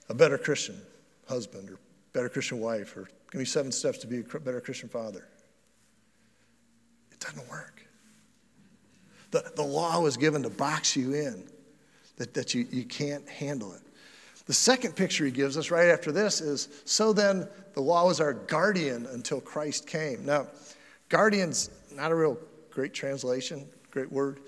a 0.10 0.13
better 0.13 0.38
Christian 0.38 0.80
husband 1.28 1.69
or 1.69 1.80
better 2.13 2.30
Christian 2.30 2.60
wife, 2.60 2.95
or 2.95 3.10
give 3.32 3.39
me 3.39 3.45
seven 3.45 3.71
steps 3.71 3.97
to 3.99 4.08
be 4.08 4.19
a 4.19 4.39
better 4.39 4.62
Christian 4.62 4.88
father. 4.88 5.28
It 7.12 7.19
doesn't 7.19 7.49
work. 7.49 7.82
The, 9.32 9.52
the 9.56 9.63
law 9.63 9.99
was 9.99 10.15
given 10.15 10.43
to 10.43 10.49
box 10.52 10.95
you 10.95 11.13
in, 11.13 11.43
that, 12.17 12.36
that 12.36 12.54
you, 12.54 12.67
you 12.71 12.84
can't 12.84 13.28
handle 13.28 13.73
it. 13.73 13.82
The 14.45 14.53
second 14.53 14.95
picture 14.95 15.25
he 15.25 15.32
gives 15.32 15.58
us 15.58 15.71
right 15.71 15.88
after 15.88 16.12
this 16.12 16.41
is 16.41 16.67
so 16.86 17.13
then 17.13 17.47
the 17.73 17.82
law 17.82 18.06
was 18.08 18.19
our 18.19 18.34
guardian 18.34 19.06
until 19.08 19.39
Christ 19.39 19.88
came. 19.88 20.25
Now, 20.25 20.47
guardian's 21.10 21.69
not 21.95 22.12
a 22.12 22.15
real 22.15 22.38
great 22.69 22.93
translation, 22.93 23.65
great 23.91 24.12
word. 24.12 24.41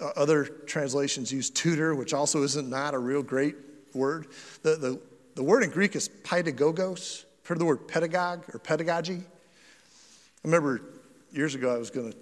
Uh, 0.00 0.10
other 0.16 0.44
translations 0.44 1.32
use 1.32 1.48
tutor, 1.48 1.94
which 1.94 2.12
also 2.12 2.42
isn't 2.42 2.68
not 2.68 2.94
a 2.94 2.98
real 2.98 3.22
great 3.22 3.54
word. 3.94 4.26
The, 4.62 4.76
the, 4.76 5.00
the 5.34 5.42
word 5.42 5.62
in 5.62 5.70
Greek 5.70 5.96
is 5.96 6.08
pedagogos. 6.08 7.24
Heard 7.44 7.60
the 7.60 7.64
word 7.64 7.86
pedagogue 7.86 8.44
or 8.52 8.58
pedagogy? 8.58 9.18
I 9.18 9.22
remember 10.42 10.82
years 11.32 11.54
ago 11.54 11.74
I 11.74 11.78
was 11.78 11.90
going 11.90 12.12
to 12.12 12.18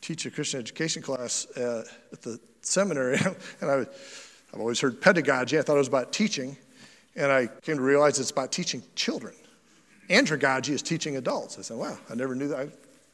teach 0.00 0.26
a 0.26 0.30
Christian 0.30 0.60
education 0.60 1.02
class 1.02 1.46
uh, 1.56 1.84
at 2.12 2.22
the 2.22 2.40
seminary, 2.62 3.18
and 3.60 3.70
I, 3.70 3.86
I've 4.56 4.60
always 4.62 4.80
heard 4.80 5.02
pedagogy. 5.02 5.58
I 5.58 5.62
thought 5.62 5.74
it 5.74 5.80
was 5.80 5.88
about 5.88 6.14
teaching, 6.14 6.56
and 7.14 7.30
I 7.30 7.46
came 7.60 7.76
to 7.76 7.82
realize 7.82 8.18
it's 8.18 8.30
about 8.30 8.52
teaching 8.52 8.82
children. 8.94 9.34
Andragogy 10.08 10.70
is 10.70 10.80
teaching 10.80 11.18
adults. 11.18 11.58
I 11.58 11.62
said, 11.62 11.76
wow, 11.76 11.98
I 12.08 12.14
never 12.14 12.34
knew 12.34 12.48
that. 12.48 12.70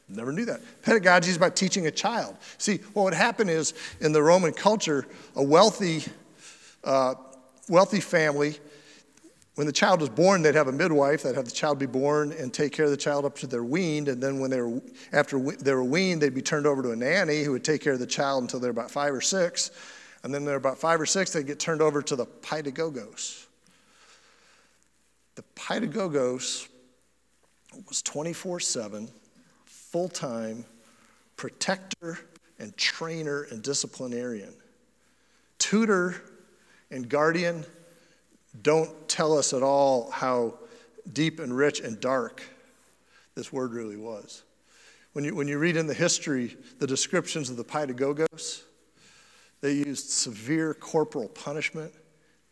Never 0.09 0.31
knew 0.31 0.45
that. 0.45 0.61
Pedagogy 0.83 1.31
is 1.31 1.37
about 1.37 1.57
teaching 1.57 1.89
a 1.89 1.91
child. 1.91 2.37
See, 2.59 2.77
what 2.93 3.03
would 3.03 3.15
happen 3.15 3.49
is 3.49 3.75
in 4.01 4.13
the 4.13 4.23
Roman 4.23 4.53
culture, 4.53 5.05
a 5.35 5.43
wealthy, 5.43 6.05
uh, 6.85 7.15
wealthy 7.69 7.99
family, 7.99 8.55
when 9.57 9.67
the 9.67 9.73
child 9.73 10.01
was 10.01 10.11
born, 10.11 10.43
they'd 10.43 10.55
have 10.55 10.69
a 10.69 10.73
midwife 10.73 11.25
that'd 11.25 11.37
have 11.37 11.45
the 11.45 11.51
child 11.51 11.77
be 11.77 11.87
born 11.87 12.31
and 12.33 12.55
take 12.55 12.73
care 12.73 12.85
of 12.85 12.93
the 12.93 12.97
child 12.97 13.25
up 13.25 13.37
to 13.39 13.49
their 13.49 13.65
weaned. 13.65 14.07
And 14.07 14.23
then 14.23 14.39
when 14.39 14.51
they 14.51 14.61
were 14.61 14.81
after 15.13 15.41
they 15.41 15.75
were 15.75 15.83
weaned, 15.83 16.23
they'd 16.23 16.35
be 16.35 16.41
turned 16.41 16.69
over 16.69 16.83
to 16.83 16.93
a 16.93 16.97
nanny 16.97 17.43
who 17.43 17.51
would 17.51 17.65
take 17.65 17.83
care 17.83 17.93
of 17.95 17.99
the 17.99 18.07
child 18.07 18.45
until 18.45 18.61
they're 18.61 18.71
about 18.71 18.93
five 18.93 19.13
or 19.13 19.21
six. 19.21 19.73
And 20.23 20.33
then 20.33 20.45
they're 20.45 20.57
about 20.57 20.79
five 20.79 21.01
or 21.01 21.07
six, 21.07 21.33
they'd 21.33 21.47
get 21.47 21.59
turned 21.59 21.83
over 21.83 22.01
to 22.03 22.17
the 22.17 22.27
pedagogos. 22.27 23.47
The 25.35 25.43
pedagogos 25.57 26.69
was 27.89 28.03
24 28.03 28.61
7 28.61 29.09
full 29.65 30.09
time 30.09 30.65
protector 31.37 32.19
and 32.59 32.77
trainer 32.77 33.43
and 33.51 33.63
disciplinarian. 33.63 34.55
Tutor 35.59 36.23
and 36.91 37.09
guardian 37.09 37.65
don't 38.63 39.09
tell 39.09 39.37
us 39.37 39.53
at 39.53 39.63
all 39.63 40.11
how 40.11 40.59
deep 41.13 41.41
and 41.41 41.57
rich 41.57 41.81
and 41.81 41.99
dark 42.01 42.43
this 43.35 43.53
word 43.53 43.73
really 43.73 43.97
was. 43.97 44.43
When 45.15 45.25
you, 45.25 45.35
when 45.35 45.49
you 45.49 45.59
read 45.59 45.77
in 45.77 45.87
the 45.87 45.95
history 45.95 46.57
the 46.79 46.87
descriptions 46.87 47.51
of 47.51 47.57
the 47.57 47.65
pedagogos, 47.65 48.63
they 49.63 49.73
used 49.73 50.11
severe 50.11 50.75
corporal 50.75 51.29
punishment. 51.29 51.93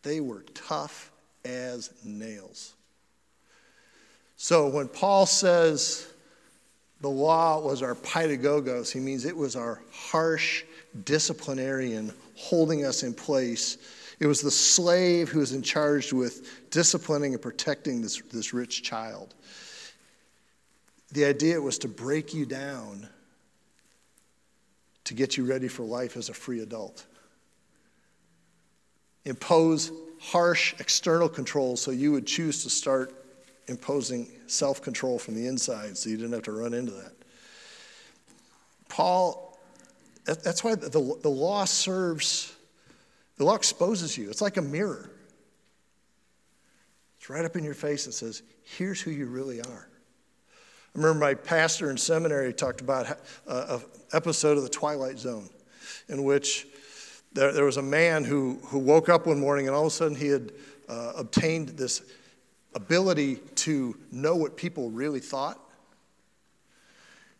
They 0.01 0.19
were 0.19 0.43
tough 0.55 1.11
as 1.45 1.93
nails. 2.03 2.73
So 4.37 4.67
when 4.67 4.87
Paul 4.87 5.27
says 5.27 6.11
the 7.01 7.09
law 7.09 7.59
was 7.59 7.81
our 7.81 7.95
pedagogos. 7.95 8.91
He 8.91 8.99
means 8.99 9.25
it 9.25 9.35
was 9.35 9.55
our 9.55 9.81
harsh 9.91 10.63
disciplinarian 11.03 12.13
holding 12.35 12.85
us 12.85 13.03
in 13.03 13.13
place. 13.13 13.77
It 14.19 14.27
was 14.27 14.41
the 14.41 14.51
slave 14.51 15.29
who 15.29 15.39
was 15.39 15.53
in 15.53 15.63
charge 15.63 16.13
with 16.13 16.69
disciplining 16.69 17.33
and 17.33 17.41
protecting 17.41 18.01
this, 18.03 18.21
this 18.31 18.53
rich 18.53 18.83
child. 18.83 19.33
The 21.11 21.25
idea 21.25 21.59
was 21.59 21.79
to 21.79 21.87
break 21.87 22.33
you 22.33 22.45
down 22.45 23.09
to 25.11 25.15
get 25.15 25.35
you 25.35 25.43
ready 25.43 25.67
for 25.67 25.83
life 25.83 26.15
as 26.15 26.29
a 26.29 26.33
free 26.33 26.61
adult. 26.61 27.05
Impose 29.25 29.91
harsh 30.21 30.73
external 30.79 31.27
controls 31.27 31.81
so 31.81 31.91
you 31.91 32.13
would 32.13 32.25
choose 32.25 32.63
to 32.63 32.69
start 32.69 33.13
imposing 33.67 34.31
self 34.47 34.81
control 34.81 35.19
from 35.19 35.35
the 35.35 35.47
inside 35.47 35.97
so 35.97 36.09
you 36.09 36.15
didn't 36.15 36.31
have 36.31 36.43
to 36.43 36.53
run 36.53 36.73
into 36.73 36.93
that. 36.93 37.11
Paul, 38.87 39.59
that's 40.23 40.63
why 40.63 40.75
the, 40.75 40.89
the 40.89 41.29
law 41.29 41.65
serves, 41.65 42.55
the 43.35 43.43
law 43.43 43.55
exposes 43.55 44.17
you. 44.17 44.29
It's 44.29 44.41
like 44.41 44.55
a 44.55 44.61
mirror. 44.61 45.11
It's 47.17 47.29
right 47.29 47.43
up 47.43 47.57
in 47.57 47.65
your 47.65 47.73
face 47.73 48.05
and 48.05 48.13
says, 48.13 48.43
here's 48.63 49.01
who 49.01 49.11
you 49.11 49.25
really 49.25 49.59
are. 49.59 49.89
I 50.93 50.97
remember 50.97 51.19
my 51.19 51.33
pastor 51.35 51.89
in 51.89 51.97
seminary 51.97 52.53
talked 52.53 52.81
about 52.81 53.17
an 53.47 53.81
episode 54.11 54.57
of 54.57 54.63
The 54.63 54.69
Twilight 54.69 55.17
Zone 55.17 55.49
in 56.09 56.25
which 56.25 56.67
there, 57.31 57.53
there 57.53 57.63
was 57.63 57.77
a 57.77 57.81
man 57.81 58.25
who, 58.25 58.59
who 58.65 58.77
woke 58.77 59.07
up 59.07 59.25
one 59.25 59.39
morning 59.39 59.67
and 59.67 59.75
all 59.75 59.83
of 59.83 59.87
a 59.87 59.91
sudden 59.91 60.15
he 60.15 60.27
had 60.27 60.51
uh, 60.89 61.13
obtained 61.15 61.69
this 61.69 62.01
ability 62.75 63.37
to 63.55 63.97
know 64.11 64.35
what 64.35 64.57
people 64.57 64.91
really 64.91 65.21
thought. 65.21 65.59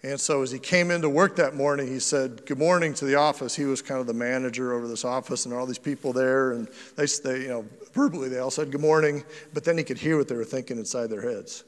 And 0.03 0.19
so 0.19 0.41
as 0.41 0.49
he 0.49 0.57
came 0.57 0.89
into 0.89 1.09
work 1.09 1.35
that 1.35 1.53
morning, 1.53 1.87
he 1.87 1.99
said, 1.99 2.45
Good 2.45 2.57
morning 2.57 2.93
to 2.95 3.05
the 3.05 3.15
office. 3.15 3.55
He 3.55 3.65
was 3.65 3.83
kind 3.83 3.99
of 3.99 4.07
the 4.07 4.15
manager 4.15 4.73
over 4.73 4.87
this 4.87 5.05
office, 5.05 5.45
and 5.45 5.53
all 5.53 5.67
these 5.67 5.77
people 5.77 6.11
there. 6.11 6.53
And 6.53 6.67
they, 6.95 7.05
they, 7.23 7.41
you 7.41 7.47
know, 7.49 7.65
verbally, 7.93 8.27
they 8.27 8.39
all 8.39 8.49
said 8.49 8.71
good 8.71 8.81
morning, 8.81 9.23
but 9.53 9.63
then 9.63 9.77
he 9.77 9.83
could 9.83 9.99
hear 9.99 10.17
what 10.17 10.27
they 10.27 10.35
were 10.35 10.43
thinking 10.43 10.79
inside 10.79 11.11
their 11.11 11.21
heads. 11.21 11.65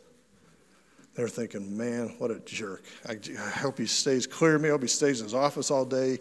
They 1.15 1.23
were 1.23 1.29
thinking, 1.29 1.77
Man, 1.77 2.15
what 2.17 2.31
a 2.31 2.39
jerk. 2.39 2.83
I, 3.07 3.13
I 3.13 3.49
hope 3.49 3.77
he 3.77 3.85
stays 3.85 4.25
clear 4.25 4.55
of 4.55 4.61
me. 4.61 4.69
I 4.69 4.71
hope 4.71 4.81
he 4.81 4.87
stays 4.87 5.19
in 5.19 5.25
his 5.25 5.33
office 5.33 5.69
all 5.69 5.85
day. 5.85 6.19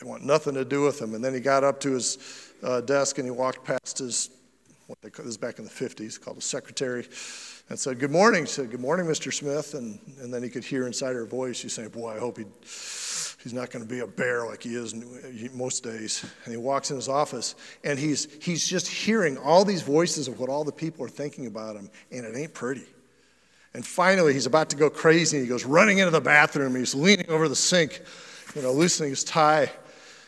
I 0.00 0.04
want 0.04 0.24
nothing 0.24 0.54
to 0.54 0.64
do 0.64 0.82
with 0.82 1.00
him. 1.00 1.14
And 1.14 1.24
then 1.24 1.32
he 1.32 1.40
got 1.40 1.62
up 1.62 1.78
to 1.80 1.92
his 1.92 2.52
uh, 2.62 2.80
desk 2.80 3.18
and 3.18 3.26
he 3.26 3.30
walked 3.30 3.64
past 3.64 3.98
his, 3.98 4.30
what 4.88 5.00
they 5.00 5.10
call 5.10 5.24
this 5.24 5.36
back 5.36 5.58
in 5.60 5.64
the 5.64 5.70
50s, 5.70 6.20
called 6.20 6.38
a 6.38 6.40
secretary, 6.40 7.06
and 7.68 7.78
said, 7.78 8.00
Good 8.00 8.10
morning. 8.10 8.42
He 8.42 8.48
said, 8.48 8.70
Good 8.70 8.80
morning, 8.80 9.06
Mr. 9.06 9.32
Smith. 9.32 9.74
And, 9.74 10.00
and 10.20 10.34
then 10.34 10.42
he 10.42 10.48
could 10.48 10.64
hear 10.64 10.88
inside 10.88 11.14
her 11.14 11.24
voice, 11.24 11.56
she's 11.56 11.72
saying, 11.72 11.90
Boy, 11.90 12.16
I 12.16 12.18
hope 12.18 12.38
he, 12.38 12.44
he's 12.64 13.52
not 13.52 13.70
going 13.70 13.84
to 13.84 13.88
be 13.88 14.00
a 14.00 14.06
bear 14.06 14.44
like 14.44 14.64
he 14.64 14.74
is 14.74 14.92
most 15.54 15.84
days. 15.84 16.24
And 16.44 16.52
he 16.52 16.58
walks 16.58 16.90
in 16.90 16.96
his 16.96 17.08
office 17.08 17.54
and 17.84 17.96
he's, 17.96 18.26
he's 18.42 18.66
just 18.66 18.88
hearing 18.88 19.38
all 19.38 19.64
these 19.64 19.82
voices 19.82 20.26
of 20.26 20.40
what 20.40 20.48
all 20.48 20.64
the 20.64 20.72
people 20.72 21.04
are 21.04 21.10
thinking 21.10 21.46
about 21.46 21.76
him, 21.76 21.88
and 22.10 22.26
it 22.26 22.36
ain't 22.36 22.54
pretty. 22.54 22.86
And 23.74 23.86
finally, 23.86 24.34
he's 24.34 24.46
about 24.46 24.70
to 24.70 24.76
go 24.76 24.90
crazy. 24.90 25.40
He 25.40 25.46
goes 25.46 25.64
running 25.64 25.98
into 25.98 26.10
the 26.10 26.20
bathroom. 26.20 26.74
He's 26.74 26.94
leaning 26.94 27.30
over 27.30 27.48
the 27.48 27.56
sink, 27.56 28.02
you 28.54 28.62
know, 28.62 28.72
loosening 28.72 29.10
his 29.10 29.24
tie. 29.24 29.70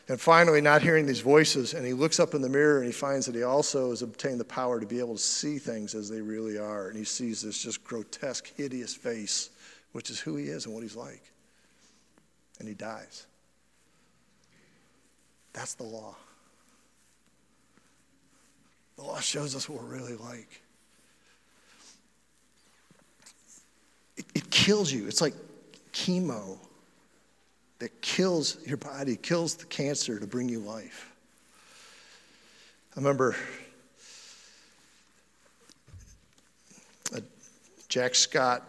And 0.08 0.20
finally, 0.20 0.60
not 0.60 0.82
hearing 0.82 1.06
these 1.06 1.20
voices, 1.20 1.72
and 1.72 1.86
he 1.86 1.94
looks 1.94 2.20
up 2.20 2.34
in 2.34 2.42
the 2.42 2.48
mirror 2.48 2.78
and 2.78 2.86
he 2.86 2.92
finds 2.92 3.24
that 3.24 3.34
he 3.34 3.42
also 3.42 3.88
has 3.90 4.02
obtained 4.02 4.38
the 4.38 4.44
power 4.44 4.78
to 4.78 4.86
be 4.86 4.98
able 4.98 5.14
to 5.14 5.20
see 5.20 5.58
things 5.58 5.94
as 5.94 6.10
they 6.10 6.20
really 6.20 6.58
are. 6.58 6.88
And 6.88 6.96
he 6.96 7.04
sees 7.04 7.40
this 7.40 7.62
just 7.62 7.82
grotesque, 7.84 8.50
hideous 8.54 8.94
face, 8.94 9.50
which 9.92 10.10
is 10.10 10.20
who 10.20 10.36
he 10.36 10.46
is 10.46 10.66
and 10.66 10.74
what 10.74 10.82
he's 10.82 10.96
like. 10.96 11.22
And 12.58 12.68
he 12.68 12.74
dies. 12.74 13.26
That's 15.54 15.74
the 15.74 15.84
law. 15.84 16.16
The 18.96 19.02
law 19.02 19.20
shows 19.20 19.56
us 19.56 19.68
what 19.68 19.82
we're 19.82 19.88
really 19.88 20.16
like. 20.16 20.60
It, 24.16 24.26
it 24.34 24.50
kills 24.50 24.92
you. 24.92 25.06
It's 25.06 25.20
like 25.20 25.34
chemo 25.92 26.58
that 27.78 28.00
kills 28.00 28.58
your 28.66 28.76
body, 28.76 29.16
kills 29.16 29.56
the 29.56 29.66
cancer 29.66 30.18
to 30.18 30.26
bring 30.26 30.48
you 30.48 30.60
life. 30.60 31.12
I 32.96 33.00
remember 33.00 33.36
Jack 37.94 38.16
Scott 38.16 38.64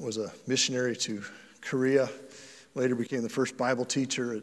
was 0.00 0.16
a 0.16 0.32
missionary 0.46 0.96
to 0.96 1.22
Korea, 1.60 2.08
later 2.74 2.94
became 2.94 3.20
the 3.20 3.28
first 3.28 3.58
Bible 3.58 3.84
teacher 3.84 4.36
at 4.36 4.42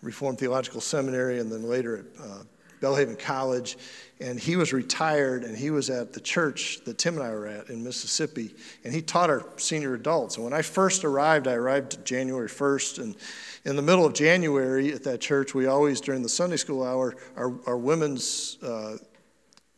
Reformed 0.00 0.38
Theological 0.38 0.80
Seminary, 0.80 1.38
and 1.38 1.52
then 1.52 1.68
later 1.68 1.98
at 1.98 2.24
uh, 2.24 2.38
Belhaven 2.82 3.18
College, 3.18 3.78
and 4.20 4.38
he 4.38 4.56
was 4.56 4.72
retired 4.72 5.44
and 5.44 5.56
he 5.56 5.70
was 5.70 5.88
at 5.88 6.12
the 6.12 6.20
church 6.20 6.80
that 6.84 6.98
Tim 6.98 7.14
and 7.14 7.22
I 7.22 7.30
were 7.30 7.46
at 7.46 7.70
in 7.70 7.82
Mississippi, 7.82 8.54
and 8.84 8.92
he 8.92 9.00
taught 9.00 9.30
our 9.30 9.46
senior 9.56 9.94
adults. 9.94 10.36
And 10.36 10.44
when 10.44 10.52
I 10.52 10.62
first 10.62 11.04
arrived, 11.04 11.46
I 11.46 11.54
arrived 11.54 12.04
January 12.04 12.48
1st, 12.48 12.98
and 12.98 13.16
in 13.64 13.76
the 13.76 13.82
middle 13.82 14.04
of 14.04 14.12
January 14.12 14.92
at 14.92 15.04
that 15.04 15.20
church, 15.20 15.54
we 15.54 15.66
always, 15.66 16.00
during 16.00 16.22
the 16.22 16.28
Sunday 16.28 16.56
school 16.56 16.82
hour, 16.84 17.14
our, 17.36 17.54
our 17.66 17.78
women's 17.78 18.58
uh, 18.62 18.98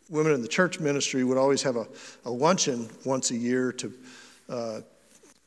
women 0.09 0.33
in 0.33 0.43
the 0.43 0.49
church 0.49 0.81
ministry 0.81 1.25
would 1.25 1.39
always 1.39 1.63
have 1.63 1.77
a, 1.77 1.87
a 2.25 2.31
luncheon 2.31 2.89
once 3.05 3.31
a 3.31 3.37
year 3.37 3.73
to 3.73 3.93
uh, 4.49 4.81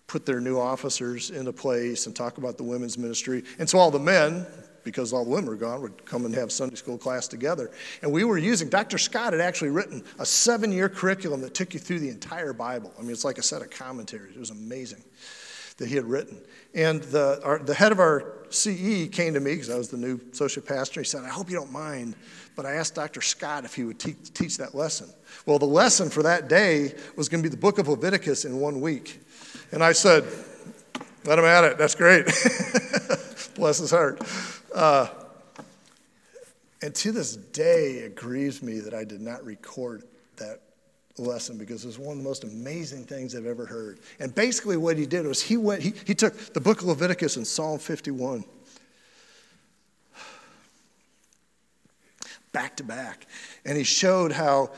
put 0.07 0.25
their 0.25 0.39
new 0.39 0.57
officers 0.57 1.29
into 1.31 1.51
place 1.51 2.05
and 2.05 2.15
talk 2.15 2.37
about 2.37 2.57
the 2.57 2.63
women's 2.63 2.97
ministry. 2.97 3.43
And 3.59 3.69
so 3.69 3.77
all 3.77 3.91
the 3.91 3.99
men, 3.99 4.45
because 4.87 5.11
all 5.11 5.25
the 5.25 5.29
women 5.29 5.49
were 5.49 5.57
gone, 5.57 5.81
would 5.81 6.05
come 6.05 6.23
and 6.23 6.33
have 6.33 6.49
Sunday 6.49 6.77
school 6.77 6.97
class 6.97 7.27
together. 7.27 7.69
And 8.01 8.09
we 8.09 8.23
were 8.23 8.37
using, 8.37 8.69
Dr. 8.69 8.97
Scott 8.97 9.33
had 9.33 9.41
actually 9.41 9.69
written 9.69 10.01
a 10.17 10.25
seven 10.25 10.71
year 10.71 10.87
curriculum 10.87 11.41
that 11.41 11.53
took 11.53 11.73
you 11.73 11.79
through 11.79 11.99
the 11.99 12.07
entire 12.07 12.53
Bible. 12.53 12.93
I 12.97 13.01
mean, 13.01 13.11
it's 13.11 13.25
like 13.25 13.37
a 13.37 13.43
set 13.43 13.61
of 13.61 13.69
commentaries. 13.69 14.33
It 14.33 14.39
was 14.39 14.51
amazing 14.51 15.03
that 15.75 15.89
he 15.89 15.95
had 15.95 16.05
written. 16.05 16.39
And 16.73 17.03
the, 17.03 17.41
our, 17.43 17.59
the 17.59 17.73
head 17.73 17.91
of 17.91 17.99
our 17.99 18.33
CE 18.49 19.09
came 19.11 19.33
to 19.33 19.41
me, 19.41 19.51
because 19.51 19.69
I 19.69 19.77
was 19.77 19.89
the 19.89 19.97
new 19.97 20.21
associate 20.31 20.65
pastor. 20.65 21.01
He 21.01 21.05
said, 21.05 21.25
I 21.25 21.29
hope 21.29 21.49
you 21.49 21.57
don't 21.57 21.71
mind, 21.71 22.15
but 22.55 22.65
I 22.65 22.75
asked 22.75 22.95
Dr. 22.95 23.19
Scott 23.19 23.65
if 23.65 23.75
he 23.75 23.83
would 23.83 23.99
te- 23.99 24.15
teach 24.33 24.57
that 24.57 24.73
lesson. 24.73 25.09
Well, 25.45 25.59
the 25.59 25.65
lesson 25.65 26.09
for 26.09 26.23
that 26.23 26.47
day 26.47 26.93
was 27.17 27.27
going 27.27 27.43
to 27.43 27.49
be 27.49 27.53
the 27.53 27.59
book 27.59 27.77
of 27.77 27.89
Leviticus 27.89 28.45
in 28.45 28.57
one 28.57 28.79
week. 28.79 29.19
And 29.73 29.83
I 29.83 29.91
said, 29.91 30.23
let 31.25 31.37
him 31.37 31.45
at 31.45 31.65
it. 31.65 31.77
That's 31.77 31.93
great. 31.93 32.25
Bless 33.55 33.79
his 33.79 33.91
heart. 33.91 34.21
Uh, 34.73 35.07
and 36.81 36.93
to 36.95 37.11
this 37.11 37.35
day, 37.35 37.93
it 37.93 38.15
grieves 38.15 38.61
me 38.61 38.79
that 38.79 38.93
I 38.93 39.03
did 39.03 39.21
not 39.21 39.43
record 39.43 40.03
that 40.37 40.61
lesson 41.17 41.57
because 41.57 41.83
it 41.83 41.87
was 41.87 41.97
one 41.97 42.17
of 42.17 42.23
the 42.23 42.23
most 42.23 42.43
amazing 42.43 43.05
things 43.05 43.35
I've 43.35 43.45
ever 43.45 43.65
heard. 43.65 43.99
And 44.19 44.33
basically, 44.33 44.77
what 44.77 44.97
he 44.97 45.05
did 45.05 45.25
was 45.25 45.41
he 45.41 45.57
went, 45.57 45.81
he, 45.81 45.93
he 46.05 46.13
took 46.13 46.35
the 46.53 46.61
book 46.61 46.81
of 46.81 46.87
Leviticus 46.87 47.37
and 47.37 47.47
Psalm 47.47 47.79
51 47.79 48.43
back 52.51 52.75
to 52.77 52.83
back, 52.83 53.27
and 53.65 53.77
he 53.77 53.83
showed 53.83 54.31
how 54.31 54.71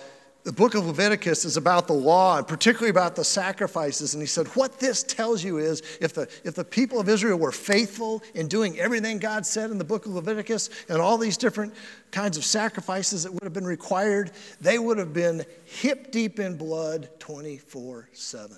the 0.49 0.53
book 0.53 0.73
of 0.73 0.83
Leviticus 0.83 1.45
is 1.45 1.57
about 1.57 1.85
the 1.85 1.93
law 1.93 2.39
and 2.39 2.47
particularly 2.47 2.89
about 2.89 3.15
the 3.15 3.23
sacrifices. 3.23 4.15
And 4.15 4.23
he 4.23 4.25
said, 4.25 4.47
What 4.55 4.79
this 4.79 5.03
tells 5.03 5.43
you 5.43 5.59
is 5.59 5.83
if 6.01 6.15
the, 6.15 6.27
if 6.43 6.55
the 6.55 6.63
people 6.63 6.99
of 6.99 7.07
Israel 7.07 7.37
were 7.37 7.51
faithful 7.51 8.23
in 8.33 8.47
doing 8.47 8.79
everything 8.79 9.19
God 9.19 9.45
said 9.45 9.69
in 9.69 9.77
the 9.77 9.83
book 9.83 10.07
of 10.07 10.13
Leviticus 10.13 10.71
and 10.89 10.99
all 10.99 11.19
these 11.19 11.37
different 11.37 11.75
kinds 12.09 12.35
of 12.35 12.43
sacrifices 12.43 13.21
that 13.21 13.31
would 13.31 13.43
have 13.43 13.53
been 13.53 13.63
required, 13.63 14.31
they 14.59 14.79
would 14.79 14.97
have 14.97 15.13
been 15.13 15.45
hip 15.65 16.11
deep 16.11 16.39
in 16.39 16.57
blood 16.57 17.09
24 17.19 18.09
7. 18.11 18.57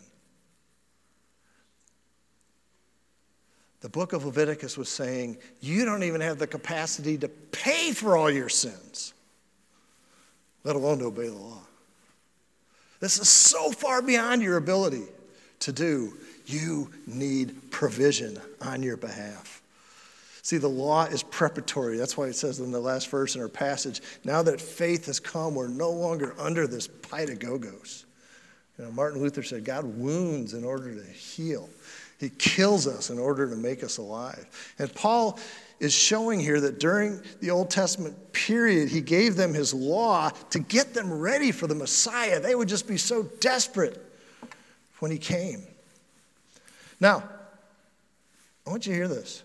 The 3.82 3.90
book 3.90 4.14
of 4.14 4.24
Leviticus 4.24 4.78
was 4.78 4.88
saying, 4.88 5.40
You 5.60 5.84
don't 5.84 6.04
even 6.04 6.22
have 6.22 6.40
the 6.40 6.48
capacity 6.48 7.18
to 7.18 7.28
pay 7.28 7.92
for 7.92 8.16
all 8.16 8.32
your 8.32 8.48
sins, 8.48 9.14
let 10.64 10.78
alone 10.78 11.00
to 11.00 11.06
obey 11.08 11.28
the 11.28 11.36
law. 11.36 11.64
This 13.02 13.20
is 13.20 13.28
so 13.28 13.72
far 13.72 14.02
beyond 14.02 14.42
your 14.42 14.56
ability 14.56 15.04
to 15.60 15.74
do. 15.74 16.18
You 16.46 16.90
need 17.06 17.72
provision 17.72 18.40
on 18.62 18.82
your 18.84 18.96
behalf. 18.96 19.62
See, 20.44 20.58
the 20.58 20.68
law 20.68 21.06
is 21.06 21.24
preparatory. 21.24 21.98
That's 21.98 22.18
why 22.18 22.28
it 22.28 22.36
says 22.36 22.60
in 22.60 22.72
the 22.72 22.80
last 22.80 23.10
verse 23.10 23.36
in 23.36 23.42
our 23.42 23.50
passage 23.50 24.02
now 24.24 24.42
that 24.44 24.62
faith 24.62 25.06
has 25.08 25.20
come, 25.20 25.56
we're 25.56 25.68
no 25.68 25.92
longer 25.92 26.34
under 26.40 26.68
this 26.68 26.88
paidagogos. 26.88 28.06
You 28.78 28.86
know, 28.86 28.92
Martin 28.92 29.22
Luther 29.22 29.44
said, 29.44 29.66
God 29.66 29.84
wounds 29.86 30.54
in 30.54 30.64
order 30.64 30.96
to 30.96 31.12
heal. 31.12 31.70
He 32.20 32.30
kills 32.30 32.88
us 32.88 33.10
in 33.10 33.20
order 33.20 33.50
to 33.50 33.56
make 33.56 33.84
us 33.84 33.98
alive. 33.98 34.46
And 34.80 34.94
Paul 34.94 35.40
is 35.82 35.94
showing 35.94 36.40
here 36.40 36.62
that 36.62 36.80
during 36.80 37.20
the 37.40 37.50
Old 37.50 37.72
Testament 37.72 38.32
period, 38.34 38.88
he 38.88 39.02
gave 39.02 39.36
them 39.36 39.54
his 39.54 39.74
law 39.74 40.30
to 40.52 40.60
get 40.60 40.94
them 40.94 41.12
ready 41.12 41.52
for 41.52 41.66
the 41.66 41.74
Messiah. 41.74 42.40
They 42.40 42.54
would 42.54 42.70
just 42.70 42.88
be 42.88 42.98
so 42.98 43.24
desperate 43.40 44.00
when 45.00 45.10
he 45.10 45.18
came. 45.18 45.64
Now, 47.00 47.24
I 48.66 48.70
want 48.70 48.86
you 48.86 48.94
to 48.94 48.98
hear 48.98 49.08
this. 49.08 49.42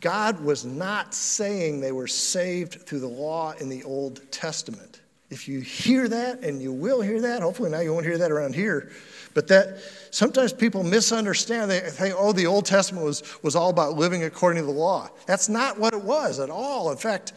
God 0.00 0.40
was 0.40 0.64
not 0.64 1.12
saying 1.12 1.80
they 1.80 1.92
were 1.92 2.06
saved 2.06 2.86
through 2.86 3.00
the 3.00 3.06
law 3.06 3.52
in 3.52 3.68
the 3.68 3.84
Old 3.84 4.20
Testament. 4.32 5.02
If 5.28 5.48
you 5.48 5.60
hear 5.60 6.06
that, 6.08 6.44
and 6.44 6.62
you 6.62 6.72
will 6.72 7.00
hear 7.00 7.20
that, 7.22 7.42
hopefully 7.42 7.70
now 7.70 7.80
you 7.80 7.92
won't 7.92 8.06
hear 8.06 8.18
that 8.18 8.30
around 8.30 8.54
here, 8.54 8.90
but 9.34 9.48
that 9.48 9.78
sometimes 10.10 10.52
people 10.52 10.84
misunderstand. 10.84 11.70
They 11.70 11.80
think, 11.80 12.14
oh, 12.16 12.32
the 12.32 12.46
Old 12.46 12.64
Testament 12.64 13.04
was, 13.04 13.22
was 13.42 13.56
all 13.56 13.70
about 13.70 13.94
living 13.94 14.22
according 14.22 14.62
to 14.62 14.66
the 14.66 14.78
law. 14.78 15.10
That's 15.26 15.48
not 15.48 15.80
what 15.80 15.94
it 15.94 16.02
was 16.02 16.38
at 16.38 16.48
all. 16.48 16.92
In 16.92 16.96
fact, 16.96 17.32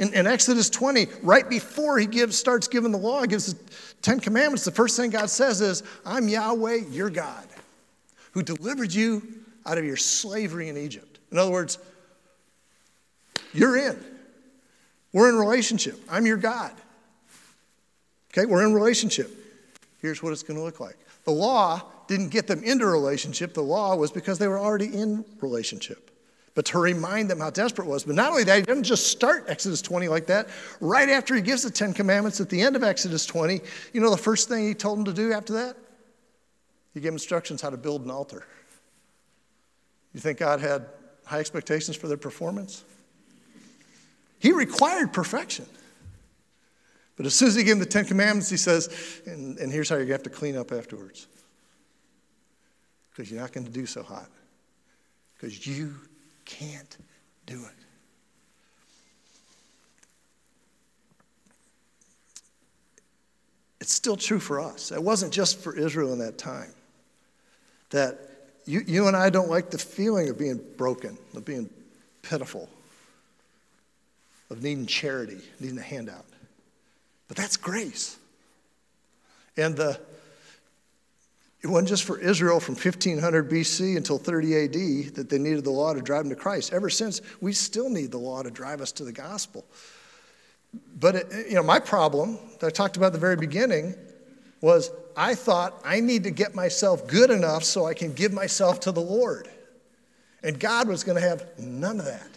in, 0.00 0.12
in 0.12 0.26
Exodus 0.26 0.68
20, 0.70 1.06
right 1.22 1.48
before 1.48 1.98
he 1.98 2.06
gives, 2.06 2.36
starts 2.36 2.66
giving 2.66 2.90
the 2.90 2.98
law, 2.98 3.24
gives 3.24 3.54
the 3.54 3.58
Ten 4.02 4.18
Commandments, 4.18 4.64
the 4.64 4.72
first 4.72 4.96
thing 4.96 5.10
God 5.10 5.30
says 5.30 5.60
is, 5.60 5.82
I'm 6.04 6.28
Yahweh, 6.28 6.86
your 6.90 7.10
God, 7.10 7.46
who 8.32 8.42
delivered 8.42 8.92
you 8.92 9.22
out 9.66 9.78
of 9.78 9.84
your 9.84 9.96
slavery 9.96 10.68
in 10.68 10.76
Egypt. 10.76 11.18
In 11.30 11.38
other 11.38 11.50
words, 11.50 11.78
you're 13.52 13.76
in. 13.76 14.17
We're 15.18 15.30
in 15.30 15.36
relationship. 15.36 15.98
I'm 16.08 16.26
your 16.26 16.36
God. 16.36 16.72
Okay, 18.32 18.46
we're 18.46 18.64
in 18.64 18.72
relationship 18.72 19.34
here's 20.00 20.22
what 20.22 20.32
it's 20.32 20.44
going 20.44 20.56
to 20.56 20.64
look 20.64 20.78
like. 20.78 20.96
The 21.24 21.32
law 21.32 21.82
didn't 22.06 22.28
get 22.28 22.46
them 22.46 22.62
into 22.62 22.86
relationship, 22.86 23.52
the 23.52 23.62
law 23.62 23.96
was 23.96 24.12
because 24.12 24.38
they 24.38 24.46
were 24.46 24.60
already 24.60 24.86
in 24.86 25.24
relationship. 25.40 26.12
But 26.54 26.66
to 26.66 26.78
remind 26.78 27.28
them 27.28 27.40
how 27.40 27.50
desperate 27.50 27.86
it 27.86 27.90
was. 27.90 28.04
But 28.04 28.14
not 28.14 28.30
only 28.30 28.44
that, 28.44 28.56
he 28.56 28.62
didn't 28.62 28.84
just 28.84 29.08
start 29.08 29.46
Exodus 29.48 29.82
20 29.82 30.06
like 30.06 30.26
that. 30.26 30.48
Right 30.80 31.08
after 31.08 31.34
he 31.34 31.42
gives 31.42 31.64
the 31.64 31.70
Ten 31.70 31.92
Commandments 31.92 32.40
at 32.40 32.48
the 32.48 32.60
end 32.60 32.76
of 32.76 32.84
Exodus 32.84 33.26
20, 33.26 33.60
you 33.92 34.00
know 34.00 34.10
the 34.10 34.16
first 34.16 34.48
thing 34.48 34.68
he 34.68 34.74
told 34.74 34.98
them 34.98 35.04
to 35.04 35.12
do 35.12 35.32
after 35.32 35.52
that? 35.54 35.76
He 36.94 37.00
gave 37.00 37.12
instructions 37.12 37.60
how 37.60 37.70
to 37.70 37.76
build 37.76 38.04
an 38.04 38.10
altar. 38.12 38.44
You 40.14 40.20
think 40.20 40.38
God 40.38 40.60
had 40.60 40.86
high 41.26 41.40
expectations 41.40 41.96
for 41.96 42.08
their 42.08 42.16
performance? 42.16 42.84
He 44.38 44.52
required 44.52 45.12
perfection. 45.12 45.66
But 47.16 47.26
as 47.26 47.34
soon 47.34 47.48
as 47.48 47.56
he 47.56 47.64
gave 47.64 47.72
him 47.72 47.78
the 47.80 47.86
Ten 47.86 48.04
Commandments, 48.04 48.48
he 48.48 48.56
says, 48.56 49.20
and, 49.26 49.58
and 49.58 49.72
here's 49.72 49.88
how 49.88 49.96
you're 49.96 50.04
going 50.04 50.20
to 50.20 50.24
have 50.24 50.32
to 50.32 50.38
clean 50.38 50.56
up 50.56 50.70
afterwards. 50.70 51.26
Because 53.10 53.30
you're 53.30 53.40
not 53.40 53.52
going 53.52 53.66
to 53.66 53.72
do 53.72 53.86
so 53.86 54.04
hot. 54.04 54.28
Because 55.34 55.66
you 55.66 55.94
can't 56.44 56.96
do 57.46 57.54
it. 57.54 57.74
It's 63.80 63.92
still 63.92 64.16
true 64.16 64.38
for 64.38 64.60
us. 64.60 64.92
It 64.92 65.02
wasn't 65.02 65.32
just 65.32 65.58
for 65.58 65.76
Israel 65.76 66.12
in 66.12 66.18
that 66.20 66.38
time. 66.38 66.72
That 67.90 68.18
you, 68.64 68.82
you 68.86 69.08
and 69.08 69.16
I 69.16 69.30
don't 69.30 69.48
like 69.48 69.70
the 69.70 69.78
feeling 69.78 70.28
of 70.28 70.38
being 70.38 70.60
broken, 70.76 71.16
of 71.34 71.44
being 71.44 71.70
pitiful, 72.22 72.68
of 74.50 74.62
needing 74.62 74.86
charity, 74.86 75.40
needing 75.60 75.78
a 75.78 75.82
handout. 75.82 76.24
But 77.28 77.36
that's 77.36 77.56
grace. 77.56 78.16
And 79.56 79.76
the, 79.76 80.00
it 81.62 81.66
wasn't 81.66 81.88
just 81.88 82.04
for 82.04 82.18
Israel 82.18 82.60
from 82.60 82.74
1500 82.74 83.50
BC 83.50 83.96
until 83.96 84.18
30 84.18 84.64
AD 84.64 85.14
that 85.14 85.28
they 85.28 85.38
needed 85.38 85.64
the 85.64 85.70
law 85.70 85.92
to 85.92 86.00
drive 86.00 86.24
them 86.24 86.30
to 86.30 86.40
Christ. 86.40 86.72
Ever 86.72 86.88
since, 86.88 87.20
we 87.40 87.52
still 87.52 87.90
need 87.90 88.10
the 88.10 88.18
law 88.18 88.42
to 88.42 88.50
drive 88.50 88.80
us 88.80 88.92
to 88.92 89.04
the 89.04 89.12
gospel. 89.12 89.64
But 90.98 91.16
it, 91.16 91.48
you 91.48 91.54
know, 91.54 91.62
my 91.62 91.80
problem 91.80 92.38
that 92.60 92.66
I 92.66 92.70
talked 92.70 92.96
about 92.96 93.06
at 93.06 93.12
the 93.14 93.18
very 93.18 93.36
beginning 93.36 93.94
was 94.60 94.90
I 95.16 95.34
thought 95.34 95.80
I 95.84 96.00
need 96.00 96.24
to 96.24 96.30
get 96.30 96.54
myself 96.54 97.06
good 97.06 97.30
enough 97.30 97.64
so 97.64 97.86
I 97.86 97.94
can 97.94 98.12
give 98.12 98.32
myself 98.32 98.80
to 98.80 98.92
the 98.92 99.00
Lord. 99.00 99.48
And 100.42 100.58
God 100.58 100.88
was 100.88 101.04
going 101.04 101.20
to 101.20 101.28
have 101.28 101.58
none 101.58 101.98
of 101.98 102.06
that. 102.06 102.28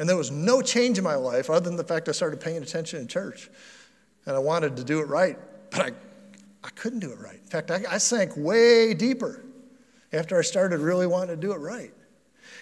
And 0.00 0.08
there 0.08 0.16
was 0.16 0.30
no 0.30 0.62
change 0.62 0.96
in 0.96 1.04
my 1.04 1.14
life 1.14 1.50
other 1.50 1.68
than 1.68 1.76
the 1.76 1.84
fact 1.84 2.08
I 2.08 2.12
started 2.12 2.40
paying 2.40 2.62
attention 2.62 3.00
in 3.00 3.06
church. 3.06 3.50
And 4.24 4.34
I 4.34 4.38
wanted 4.38 4.74
to 4.78 4.82
do 4.82 5.00
it 5.00 5.08
right, 5.08 5.36
but 5.70 5.80
I, 5.80 5.90
I 6.64 6.70
couldn't 6.70 7.00
do 7.00 7.12
it 7.12 7.18
right. 7.18 7.34
In 7.34 7.46
fact, 7.46 7.70
I, 7.70 7.82
I 7.86 7.98
sank 7.98 8.32
way 8.34 8.94
deeper 8.94 9.44
after 10.10 10.38
I 10.38 10.40
started 10.40 10.80
really 10.80 11.06
wanting 11.06 11.36
to 11.36 11.40
do 11.40 11.52
it 11.52 11.58
right. 11.58 11.92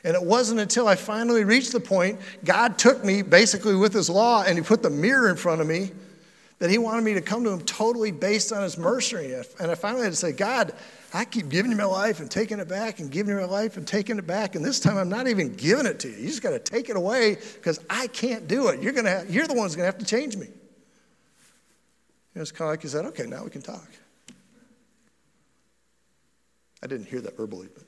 And 0.03 0.17
it 0.17 0.23
wasn't 0.23 0.59
until 0.59 0.89
I 0.89 0.97
finally 0.97 1.45
reached 1.45 1.71
the 1.71 1.79
point, 1.79 2.19
God 2.45 2.77
took 2.77 3.05
me 3.05 3.23
basically 3.23 3.77
with 3.77 3.93
His 3.93 4.11
law 4.11 4.43
and 4.43 4.59
He 4.59 4.65
put 4.65 4.83
the 4.83 4.91
mirror 4.91 5.29
in 5.29 5.37
front 5.37 5.61
of 5.61 5.69
me 5.69 5.93
that 6.59 6.71
He 6.71 6.79
wanted 6.79 7.05
me 7.05 7.15
to 7.15 7.21
come 7.21 7.45
to 7.45 7.51
Him 7.51 7.61
totally 7.61 8.11
based 8.11 8.53
on 8.53 8.65
His 8.65 8.77
mercy. 8.77 9.41
And 9.61 9.71
I 9.71 9.77
finally 9.77 10.03
had 10.03 10.13
to 10.13 10.17
say, 10.17 10.33
God, 10.33 10.75
I 11.13 11.25
keep 11.25 11.49
giving 11.49 11.71
you 11.71 11.77
my 11.77 11.85
life 11.85 12.21
and 12.21 12.31
taking 12.31 12.59
it 12.59 12.69
back 12.69 13.01
and 13.01 13.11
giving 13.11 13.35
you 13.35 13.41
my 13.41 13.47
life 13.47 13.79
and 13.79 13.87
taking 13.87 14.19
it 14.19 14.27
back. 14.27 14.55
And 14.55 14.65
this 14.65 14.79
time 14.79 14.99
I'm 14.99 15.09
not 15.09 15.27
even 15.27 15.55
giving 15.55 15.87
it 15.87 15.99
to 16.01 16.09
you. 16.09 16.17
You 16.17 16.29
just 16.29 16.43
got 16.43 16.51
to 16.51 16.59
take 16.59 16.91
it 16.91 16.97
away 16.97 17.39
because 17.55 17.81
I 17.89 18.09
can't 18.09 18.47
do 18.47 18.69
it. 18.69 18.83
You're, 18.83 18.93
gonna 18.93 19.11
have, 19.11 19.31
you're 19.31 19.47
the 19.47 19.55
one 19.55 19.65
who's 19.65 19.75
going 19.75 19.91
to 19.91 19.93
have 19.93 19.99
to 19.99 20.05
change 20.05 20.37
me. 20.37 20.49
And 22.35 22.43
it's 22.43 22.53
kind 22.53 22.69
of 22.69 22.73
like 22.73 22.83
he 22.83 22.89
said, 22.89 23.07
okay, 23.07 23.27
now 23.27 23.43
we 23.43 23.51
can 23.51 23.63
talk. 23.63 23.89
I 26.83 26.87
didn't 26.87 27.07
hear 27.07 27.23
that 27.23 27.37
verbally, 27.37 27.69
but 27.73 27.85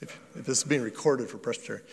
if, 0.00 0.20
if 0.36 0.46
this 0.46 0.58
is 0.58 0.64
being 0.64 0.82
recorded 0.82 1.28
for 1.28 1.38
Presbyterian. 1.38 1.84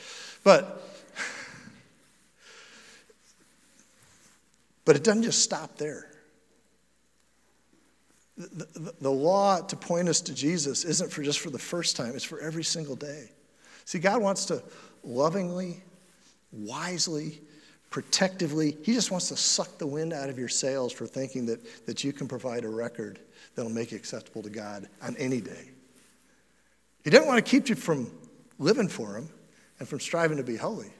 But, 0.43 0.83
but 4.85 4.97
it 4.97 5.03
doesn't 5.03 5.23
just 5.23 5.41
stop 5.41 5.77
there. 5.77 6.11
The, 8.37 8.93
the, 9.01 9.11
law 9.11 9.61
to 9.61 9.75
point 9.75 10.07
us 10.07 10.21
to 10.21 10.33
Jesus 10.33 10.85
isn't 10.85 11.11
for 11.11 11.23
just 11.23 11.39
for 11.39 11.49
the 11.49 11.57
first 11.57 11.95
time, 11.95 12.11
it's 12.13 12.23
for 12.23 12.39
every 12.39 12.63
single 12.63 12.95
day. 12.95 13.31
See, 13.85 13.97
God 13.97 14.21
wants 14.21 14.45
to 14.45 14.61
lovingly, 15.03 15.81
wisely, 16.51 17.41
protectively, 17.89 18.77
He 18.83 18.93
just 18.93 19.09
wants 19.09 19.29
to 19.29 19.37
suck 19.37 19.77
the 19.79 19.87
wind 19.87 20.13
out 20.13 20.29
of 20.29 20.37
your 20.37 20.49
sails 20.49 20.93
for 20.93 21.07
thinking 21.07 21.45
that, 21.47 21.85
that 21.87 22.03
you 22.03 22.13
can 22.13 22.27
provide 22.27 22.63
a 22.63 22.69
record 22.69 23.19
that'll 23.55 23.71
make 23.71 23.91
you 23.91 23.97
acceptable 23.97 24.43
to 24.43 24.49
God 24.49 24.87
on 25.01 25.15
any 25.17 25.41
day. 25.41 25.71
He 27.03 27.09
doesn't 27.09 27.27
want 27.27 27.43
to 27.43 27.49
keep 27.49 27.69
you 27.69 27.75
from 27.75 28.11
living 28.59 28.87
for 28.87 29.15
Him 29.15 29.29
and 29.79 29.87
from 29.87 29.99
striving 29.99 30.37
to 30.37 30.43
be 30.43 30.57
holy. 30.57 30.91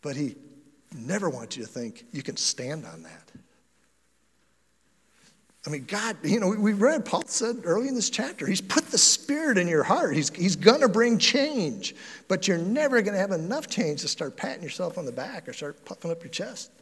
But 0.00 0.14
He 0.14 0.36
never 0.94 1.30
wants 1.30 1.56
you 1.56 1.64
to 1.64 1.68
think 1.68 2.04
you 2.12 2.22
can 2.22 2.36
stand 2.36 2.84
on 2.86 3.02
that. 3.02 3.32
I 5.64 5.70
mean, 5.70 5.84
God, 5.84 6.16
you 6.24 6.40
know, 6.40 6.48
we 6.48 6.72
read, 6.72 7.04
Paul 7.04 7.22
said 7.26 7.60
early 7.64 7.86
in 7.86 7.94
this 7.94 8.10
chapter, 8.10 8.46
He's 8.46 8.60
put 8.60 8.86
the 8.86 8.98
Spirit 8.98 9.58
in 9.58 9.68
your 9.68 9.84
heart. 9.84 10.14
He's, 10.16 10.28
he's 10.30 10.56
going 10.56 10.80
to 10.80 10.88
bring 10.88 11.18
change, 11.18 11.94
but 12.26 12.48
you're 12.48 12.58
never 12.58 13.00
going 13.00 13.14
to 13.14 13.20
have 13.20 13.30
enough 13.30 13.68
change 13.68 14.00
to 14.00 14.08
start 14.08 14.36
patting 14.36 14.62
yourself 14.62 14.98
on 14.98 15.06
the 15.06 15.12
back 15.12 15.48
or 15.48 15.52
start 15.52 15.84
puffing 15.84 16.10
up 16.10 16.22
your 16.22 16.30
chest, 16.30 16.72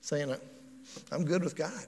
saying, 0.00 0.34
I'm 1.12 1.24
good 1.26 1.44
with 1.44 1.56
God. 1.56 1.86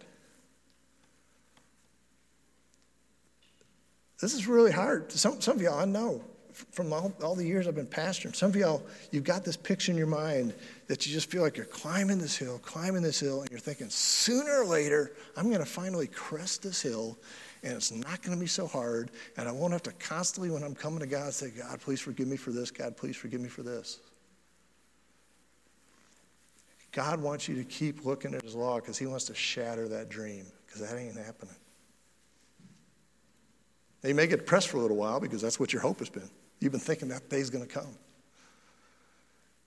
This 4.20 4.34
is 4.34 4.46
really 4.46 4.70
hard. 4.70 5.10
Some, 5.10 5.40
some 5.40 5.56
of 5.56 5.62
y'all, 5.62 5.80
I 5.80 5.86
know 5.86 6.22
from 6.52 6.92
all, 6.92 7.12
all 7.22 7.34
the 7.34 7.44
years 7.44 7.66
I've 7.66 7.74
been 7.74 7.86
pastoring, 7.86 8.34
some 8.34 8.50
of 8.50 8.56
y'all, 8.56 8.82
you've 9.10 9.24
got 9.24 9.44
this 9.44 9.56
picture 9.56 9.92
in 9.92 9.98
your 9.98 10.06
mind 10.06 10.54
that 10.86 11.06
you 11.06 11.12
just 11.12 11.30
feel 11.30 11.42
like 11.42 11.56
you're 11.56 11.66
climbing 11.66 12.18
this 12.18 12.36
hill, 12.36 12.58
climbing 12.58 13.02
this 13.02 13.20
hill, 13.20 13.40
and 13.40 13.50
you're 13.50 13.60
thinking, 13.60 13.88
sooner 13.88 14.62
or 14.62 14.66
later, 14.66 15.12
I'm 15.36 15.46
going 15.46 15.60
to 15.60 15.66
finally 15.66 16.06
crest 16.06 16.62
this 16.62 16.82
hill, 16.82 17.18
and 17.62 17.74
it's 17.74 17.92
not 17.92 18.22
going 18.22 18.36
to 18.36 18.40
be 18.40 18.48
so 18.48 18.66
hard, 18.66 19.10
and 19.36 19.48
I 19.48 19.52
won't 19.52 19.72
have 19.72 19.82
to 19.84 19.92
constantly, 19.92 20.50
when 20.50 20.62
I'm 20.62 20.74
coming 20.74 21.00
to 21.00 21.06
God, 21.06 21.32
say, 21.32 21.50
God, 21.50 21.80
please 21.80 22.00
forgive 22.00 22.28
me 22.28 22.36
for 22.36 22.50
this. 22.50 22.70
God, 22.70 22.96
please 22.96 23.16
forgive 23.16 23.40
me 23.40 23.48
for 23.48 23.62
this. 23.62 24.00
God 26.92 27.22
wants 27.22 27.48
you 27.48 27.56
to 27.56 27.64
keep 27.64 28.04
looking 28.04 28.34
at 28.34 28.42
His 28.42 28.54
law 28.54 28.78
because 28.78 28.98
He 28.98 29.06
wants 29.06 29.24
to 29.26 29.34
shatter 29.34 29.88
that 29.88 30.10
dream 30.10 30.46
because 30.66 30.82
that 30.82 30.98
ain't 30.98 31.16
happening. 31.16 31.54
Now, 34.02 34.08
you 34.08 34.14
may 34.14 34.26
get 34.26 34.40
depressed 34.40 34.68
for 34.68 34.78
a 34.78 34.80
little 34.80 34.96
while 34.96 35.20
because 35.20 35.40
that's 35.40 35.60
what 35.60 35.72
your 35.72 35.80
hope 35.80 36.00
has 36.00 36.10
been. 36.10 36.28
You've 36.62 36.70
been 36.70 36.80
thinking 36.80 37.08
that 37.08 37.28
day's 37.28 37.50
going 37.50 37.66
to 37.66 37.72
come. 37.72 37.88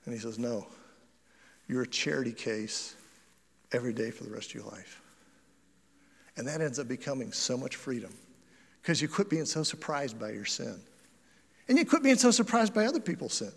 And 0.05 0.13
he 0.13 0.19
says, 0.19 0.39
No, 0.39 0.65
you're 1.67 1.81
a 1.81 1.88
charity 1.88 2.31
case 2.31 2.95
every 3.73 3.91
day 3.91 4.12
for 4.12 4.23
the 4.23 4.29
rest 4.29 4.49
of 4.49 4.55
your 4.55 4.71
life. 4.71 5.01
And 6.38 6.47
that 6.47 6.62
ends 6.62 6.79
up 6.79 6.88
becoming 6.88 7.34
so 7.34 7.58
much 7.58 7.75
freedom 7.75 8.13
because 8.81 9.01
you 9.01 9.10
quit 9.10 9.29
being 9.29 9.45
so 9.45 9.62
surprised 9.63 10.17
by 10.17 10.31
your 10.31 10.45
sin. 10.45 10.79
And 11.67 11.77
you 11.77 11.86
quit 11.86 12.01
being 12.01 12.17
so 12.17 12.31
surprised 12.31 12.73
by 12.73 12.86
other 12.86 12.99
people's 12.99 13.34
sin. 13.34 13.51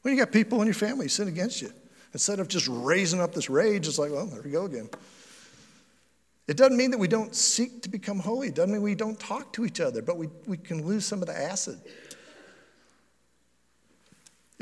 When 0.00 0.14
you 0.14 0.20
got 0.20 0.32
people 0.32 0.60
in 0.62 0.66
your 0.66 0.74
family 0.74 1.08
sin 1.08 1.28
against 1.28 1.60
you, 1.60 1.72
instead 2.14 2.40
of 2.40 2.48
just 2.48 2.68
raising 2.68 3.20
up 3.20 3.34
this 3.34 3.50
rage, 3.50 3.86
it's 3.86 3.98
like, 3.98 4.12
well, 4.12 4.26
there 4.26 4.40
we 4.42 4.50
go 4.50 4.64
again. 4.64 4.88
It 6.48 6.56
doesn't 6.56 6.76
mean 6.76 6.90
that 6.92 6.98
we 6.98 7.08
don't 7.08 7.34
seek 7.34 7.82
to 7.82 7.88
become 7.88 8.18
holy. 8.18 8.48
It 8.48 8.54
doesn't 8.54 8.72
mean 8.72 8.82
we 8.82 8.94
don't 8.94 9.18
talk 9.18 9.52
to 9.54 9.64
each 9.64 9.80
other, 9.80 10.00
but 10.00 10.16
we, 10.16 10.28
we 10.46 10.56
can 10.56 10.86
lose 10.86 11.04
some 11.04 11.20
of 11.20 11.26
the 11.26 11.38
acid. 11.38 11.78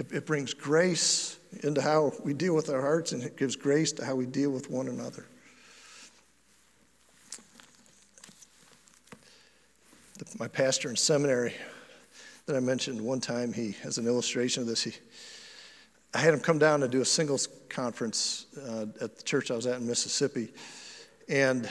It, 0.00 0.12
it 0.12 0.26
brings 0.26 0.54
grace 0.54 1.38
into 1.62 1.82
how 1.82 2.14
we 2.24 2.32
deal 2.32 2.54
with 2.54 2.70
our 2.70 2.80
hearts, 2.80 3.12
and 3.12 3.22
it 3.22 3.36
gives 3.36 3.54
grace 3.54 3.92
to 3.92 4.04
how 4.04 4.14
we 4.14 4.24
deal 4.24 4.48
with 4.48 4.70
one 4.70 4.88
another. 4.88 5.26
My 10.38 10.48
pastor 10.48 10.88
in 10.88 10.96
seminary 10.96 11.52
that 12.46 12.56
I 12.56 12.60
mentioned 12.60 12.98
one 12.98 13.20
time, 13.20 13.52
he 13.52 13.72
has 13.82 13.98
an 13.98 14.06
illustration 14.06 14.62
of 14.62 14.68
this. 14.68 14.82
He, 14.84 14.94
I 16.14 16.18
had 16.18 16.32
him 16.32 16.40
come 16.40 16.58
down 16.58 16.80
to 16.80 16.88
do 16.88 17.02
a 17.02 17.04
singles 17.04 17.48
conference 17.68 18.46
uh, 18.66 18.86
at 19.02 19.16
the 19.18 19.22
church 19.22 19.50
I 19.50 19.54
was 19.54 19.66
at 19.66 19.80
in 19.80 19.86
Mississippi. 19.86 20.48
And 21.28 21.68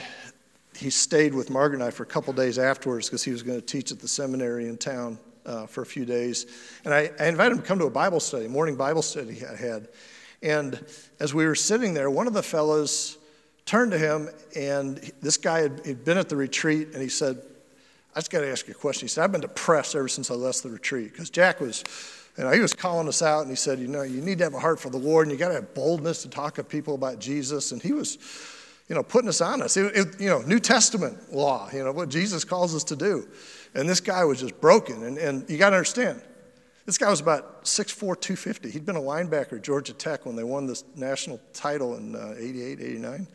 he 0.76 0.88
stayed 0.88 1.34
with 1.34 1.50
Margaret 1.50 1.78
and 1.78 1.84
I 1.84 1.90
for 1.90 2.04
a 2.04 2.06
couple 2.06 2.32
days 2.32 2.60
afterwards 2.60 3.08
because 3.08 3.24
he 3.24 3.32
was 3.32 3.42
going 3.42 3.60
to 3.60 3.66
teach 3.66 3.90
at 3.90 3.98
the 3.98 4.08
seminary 4.08 4.68
in 4.68 4.76
town 4.76 5.18
uh, 5.46 5.66
for 5.66 5.82
a 5.82 5.86
few 5.86 6.04
days. 6.04 6.46
And 6.84 6.92
I, 6.92 7.10
I, 7.18 7.26
invited 7.26 7.52
him 7.52 7.62
to 7.62 7.66
come 7.66 7.78
to 7.78 7.86
a 7.86 7.90
Bible 7.90 8.20
study, 8.20 8.48
morning 8.48 8.76
Bible 8.76 9.02
study 9.02 9.42
I 9.44 9.56
had. 9.56 9.88
And 10.42 10.84
as 11.18 11.34
we 11.34 11.46
were 11.46 11.54
sitting 11.54 11.94
there, 11.94 12.10
one 12.10 12.26
of 12.26 12.32
the 12.32 12.42
fellows 12.42 13.18
turned 13.66 13.92
to 13.92 13.98
him, 13.98 14.28
and 14.56 14.98
this 15.20 15.36
guy 15.36 15.60
had 15.60 15.82
he'd 15.84 16.04
been 16.04 16.18
at 16.18 16.28
the 16.28 16.36
retreat, 16.36 16.88
and 16.92 17.02
he 17.02 17.08
said, 17.08 17.40
I 18.14 18.18
just 18.18 18.30
got 18.30 18.40
to 18.40 18.50
ask 18.50 18.66
you 18.66 18.72
a 18.72 18.76
question. 18.76 19.02
He 19.02 19.08
said, 19.08 19.22
I've 19.22 19.32
been 19.32 19.42
depressed 19.42 19.94
ever 19.94 20.08
since 20.08 20.30
I 20.30 20.34
left 20.34 20.62
the 20.62 20.70
retreat 20.70 21.12
because 21.12 21.30
Jack 21.30 21.60
was, 21.60 21.84
you 22.36 22.44
know, 22.44 22.50
he 22.50 22.60
was 22.60 22.74
calling 22.74 23.06
us 23.06 23.22
out, 23.22 23.42
and 23.42 23.50
he 23.50 23.56
said, 23.56 23.78
you 23.78 23.86
know, 23.86 24.02
you 24.02 24.20
need 24.20 24.38
to 24.38 24.44
have 24.44 24.54
a 24.54 24.58
heart 24.58 24.80
for 24.80 24.90
the 24.90 24.98
Lord, 24.98 25.26
and 25.26 25.32
you 25.32 25.38
got 25.38 25.48
to 25.48 25.54
have 25.54 25.74
boldness 25.74 26.22
to 26.22 26.28
talk 26.28 26.54
to 26.56 26.64
people 26.64 26.94
about 26.94 27.20
Jesus. 27.20 27.72
And 27.72 27.80
he 27.80 27.92
was 27.92 28.18
you 28.90 28.96
know, 28.96 29.04
putting 29.04 29.28
us 29.28 29.40
on 29.40 29.62
us. 29.62 29.76
It, 29.76 29.96
it, 29.96 30.20
you 30.20 30.28
know, 30.28 30.40
New 30.40 30.58
Testament 30.58 31.32
law, 31.32 31.70
you 31.72 31.84
know, 31.84 31.92
what 31.92 32.08
Jesus 32.08 32.44
calls 32.44 32.74
us 32.74 32.82
to 32.84 32.96
do. 32.96 33.28
And 33.74 33.88
this 33.88 34.00
guy 34.00 34.24
was 34.24 34.40
just 34.40 34.60
broken. 34.60 35.04
And, 35.04 35.18
and 35.18 35.48
you 35.48 35.58
got 35.58 35.70
to 35.70 35.76
understand, 35.76 36.22
this 36.86 36.98
guy 36.98 37.08
was 37.08 37.20
about 37.20 37.64
6'4, 37.64 37.98
250. 37.98 38.70
He'd 38.70 38.84
been 38.84 38.96
a 38.96 39.00
linebacker 39.00 39.54
at 39.54 39.62
Georgia 39.62 39.92
Tech 39.92 40.26
when 40.26 40.34
they 40.34 40.42
won 40.42 40.66
this 40.66 40.84
national 40.96 41.40
title 41.52 41.96
in 41.96 42.16
uh, 42.16 42.34
88, 42.36 42.80
89. 42.80 43.28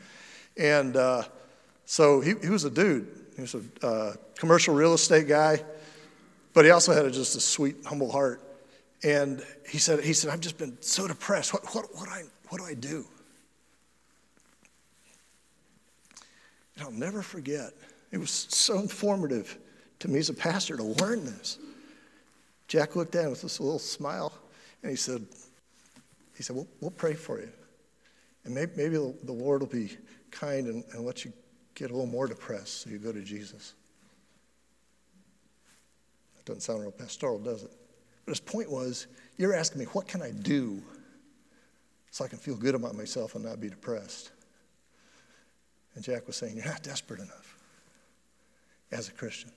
And 0.58 0.98
uh, 0.98 1.24
so 1.86 2.20
he, 2.22 2.34
he 2.42 2.50
was 2.50 2.66
a 2.66 2.70
dude. 2.70 3.08
He 3.36 3.42
was 3.42 3.56
a 3.56 3.86
uh, 3.86 4.14
commercial 4.36 4.74
real 4.74 4.94
estate 4.94 5.28
guy, 5.28 5.64
but 6.54 6.66
he 6.66 6.72
also 6.72 6.94
had 6.94 7.06
a, 7.06 7.12
just 7.12 7.36
a 7.36 7.40
sweet, 7.40 7.78
humble 7.86 8.12
heart. 8.12 8.42
And 9.04 9.44
he 9.68 9.78
said, 9.78 10.04
he 10.04 10.14
said, 10.14 10.32
I've 10.32 10.40
just 10.40 10.58
been 10.58 10.78
so 10.82 11.08
depressed. 11.08 11.54
What, 11.54 11.64
what, 11.76 11.86
what, 11.96 12.10
I, 12.10 12.24
what 12.50 12.60
do 12.60 12.66
I 12.66 12.74
do? 12.74 13.06
And 16.76 16.86
I'll 16.86 16.92
never 16.92 17.22
forget, 17.22 17.72
it 18.12 18.18
was 18.18 18.32
so 18.32 18.80
informative 18.80 19.58
to 20.00 20.08
me 20.08 20.20
as 20.20 20.30
a 20.30 20.34
pastor 20.34 20.78
to 20.78 20.84
learn 20.84 21.26
this. 21.26 21.60
Jack 22.68 22.96
looked 22.96 23.16
him 23.16 23.30
with 23.30 23.42
this 23.42 23.60
little 23.60 23.80
smile, 23.80 24.34
And 24.82 24.90
he 24.90 24.98
said, 24.98 25.26
he 26.36 26.44
said, 26.44 26.56
we'll, 26.56 26.68
we'll 26.82 26.92
pray 26.92 27.14
for 27.14 27.40
you. 27.40 27.50
And 28.44 28.54
maybe, 28.54 28.72
maybe 28.76 28.96
the 28.96 29.32
Lord 29.32 29.62
will 29.62 29.68
be 29.68 29.98
kind 30.32 30.68
and, 30.68 30.84
and 30.94 31.06
let 31.06 31.26
you 31.26 31.34
get 31.74 31.92
a 31.92 31.94
little 31.94 32.10
more 32.10 32.28
depressed 32.28 32.82
so 32.82 32.90
you 32.90 32.98
go 32.98 33.12
to 33.12 33.22
Jesus. 33.22 33.74
That 36.36 36.46
doesn't 36.46 36.62
sound 36.62 36.82
real 36.82 36.92
pastoral, 36.92 37.40
does 37.40 37.64
it? 37.64 37.72
But 38.26 38.32
his 38.32 38.40
point 38.40 38.70
was, 38.70 39.08
you're 39.38 39.54
asking 39.54 39.80
me, 39.80 39.86
what 39.86 40.08
can 40.08 40.22
I 40.22 40.32
do 40.32 40.82
so 42.12 42.26
I 42.26 42.28
can 42.28 42.38
feel 42.38 42.56
good 42.56 42.76
about 42.76 42.96
myself 42.96 43.36
and 43.36 43.46
not 43.46 43.60
be 43.60 43.70
depressed? 43.70 44.32
And 45.96 46.04
Jack 46.04 46.28
was 46.28 46.36
saying, 46.36 46.58
You're 46.58 46.66
not 46.66 46.84
desperate 46.84 47.22
enough 47.22 47.58
as 48.92 49.08
a 49.08 49.12
Christian. 49.12 49.52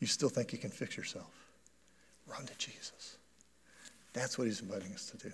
You 0.00 0.06
still 0.06 0.30
think 0.30 0.52
you 0.52 0.58
can 0.58 0.70
fix 0.70 0.96
yourself. 0.96 1.30
Run 2.26 2.44
to 2.46 2.58
Jesus. 2.58 3.16
That's 4.12 4.38
what 4.38 4.46
he's 4.46 4.60
inviting 4.60 4.92
us 4.92 5.10
to 5.10 5.18
do. 5.18 5.32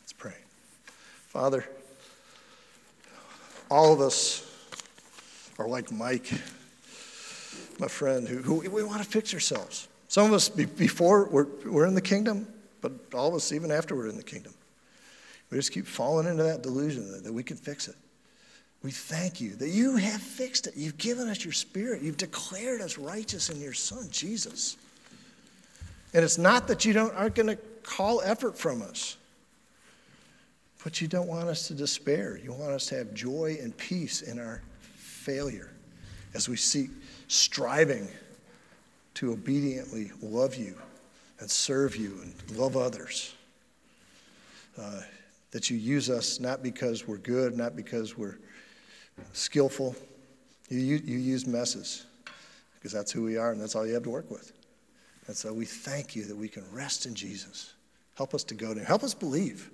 Let's 0.00 0.12
pray. 0.12 0.34
Father, 1.28 1.64
all 3.70 3.92
of 3.92 4.00
us 4.00 4.44
are 5.58 5.68
like 5.68 5.92
Mike, 5.92 6.30
my 7.78 7.88
friend, 7.88 8.26
who, 8.26 8.38
who 8.38 8.70
we 8.70 8.82
want 8.82 9.02
to 9.02 9.08
fix 9.08 9.34
ourselves. 9.34 9.88
Some 10.08 10.26
of 10.26 10.32
us, 10.32 10.48
before 10.48 11.28
we're, 11.28 11.46
we're 11.66 11.86
in 11.86 11.94
the 11.94 12.00
kingdom, 12.00 12.46
but 12.80 12.92
all 13.12 13.28
of 13.28 13.34
us, 13.34 13.52
even 13.52 13.70
after 13.70 13.94
we're 13.94 14.08
in 14.08 14.16
the 14.16 14.22
kingdom, 14.22 14.54
we 15.50 15.58
just 15.58 15.72
keep 15.72 15.86
falling 15.86 16.26
into 16.26 16.42
that 16.42 16.62
delusion 16.62 17.10
that, 17.12 17.24
that 17.24 17.32
we 17.32 17.42
can 17.42 17.56
fix 17.56 17.88
it. 17.88 17.96
We 18.82 18.90
thank 18.92 19.40
you 19.40 19.56
that 19.56 19.70
you 19.70 19.96
have 19.96 20.22
fixed 20.22 20.68
it. 20.68 20.74
You've 20.76 20.98
given 20.98 21.28
us 21.28 21.44
your 21.44 21.52
spirit. 21.52 22.00
You've 22.02 22.16
declared 22.16 22.80
us 22.80 22.96
righteous 22.96 23.50
in 23.50 23.60
your 23.60 23.72
son, 23.72 24.08
Jesus. 24.10 24.76
And 26.14 26.24
it's 26.24 26.38
not 26.38 26.68
that 26.68 26.84
you 26.84 26.92
don't, 26.92 27.14
aren't 27.14 27.34
going 27.34 27.48
to 27.48 27.58
call 27.82 28.20
effort 28.22 28.56
from 28.56 28.82
us, 28.82 29.16
but 30.84 31.00
you 31.00 31.08
don't 31.08 31.26
want 31.26 31.48
us 31.48 31.66
to 31.68 31.74
despair. 31.74 32.38
You 32.42 32.52
want 32.52 32.70
us 32.70 32.86
to 32.86 32.96
have 32.96 33.12
joy 33.14 33.58
and 33.60 33.76
peace 33.76 34.22
in 34.22 34.38
our 34.38 34.62
failure 34.94 35.72
as 36.34 36.48
we 36.48 36.56
seek 36.56 36.90
striving 37.26 38.08
to 39.14 39.32
obediently 39.32 40.12
love 40.22 40.54
you 40.54 40.76
and 41.40 41.50
serve 41.50 41.96
you 41.96 42.20
and 42.22 42.56
love 42.56 42.76
others. 42.76 43.34
Uh, 44.80 45.00
that 45.50 45.70
you 45.70 45.76
use 45.76 46.10
us 46.10 46.40
not 46.40 46.62
because 46.62 47.08
we're 47.08 47.16
good, 47.16 47.56
not 47.56 47.74
because 47.74 48.16
we're 48.16 48.38
skillful. 49.32 49.94
You, 50.68 50.78
you, 50.78 50.96
you 51.04 51.18
use 51.18 51.46
messes 51.46 52.06
because 52.74 52.92
that's 52.92 53.10
who 53.10 53.22
we 53.22 53.36
are 53.36 53.52
and 53.52 53.60
that's 53.60 53.74
all 53.74 53.86
you 53.86 53.94
have 53.94 54.02
to 54.04 54.10
work 54.10 54.30
with. 54.30 54.52
And 55.26 55.36
so 55.36 55.52
we 55.52 55.64
thank 55.64 56.16
you 56.16 56.24
that 56.24 56.36
we 56.36 56.48
can 56.48 56.64
rest 56.72 57.06
in 57.06 57.14
Jesus. 57.14 57.74
Help 58.14 58.34
us 58.34 58.44
to 58.44 58.54
go 58.54 58.74
to 58.74 58.80
Him. 58.80 58.86
Help 58.86 59.02
us 59.02 59.14
believe 59.14 59.70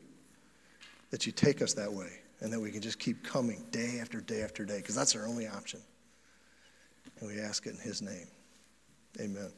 that 1.10 1.26
you 1.26 1.32
take 1.32 1.62
us 1.62 1.74
that 1.74 1.92
way 1.92 2.10
and 2.40 2.52
that 2.52 2.60
we 2.60 2.70
can 2.70 2.82
just 2.82 2.98
keep 2.98 3.22
coming 3.22 3.64
day 3.70 3.98
after 4.00 4.20
day 4.20 4.42
after 4.42 4.64
day 4.64 4.78
because 4.78 4.94
that's 4.94 5.14
our 5.14 5.26
only 5.26 5.46
option. 5.46 5.80
And 7.20 7.28
we 7.28 7.40
ask 7.40 7.66
it 7.66 7.74
in 7.74 7.80
His 7.80 8.02
name. 8.02 8.26
Amen. 9.20 9.50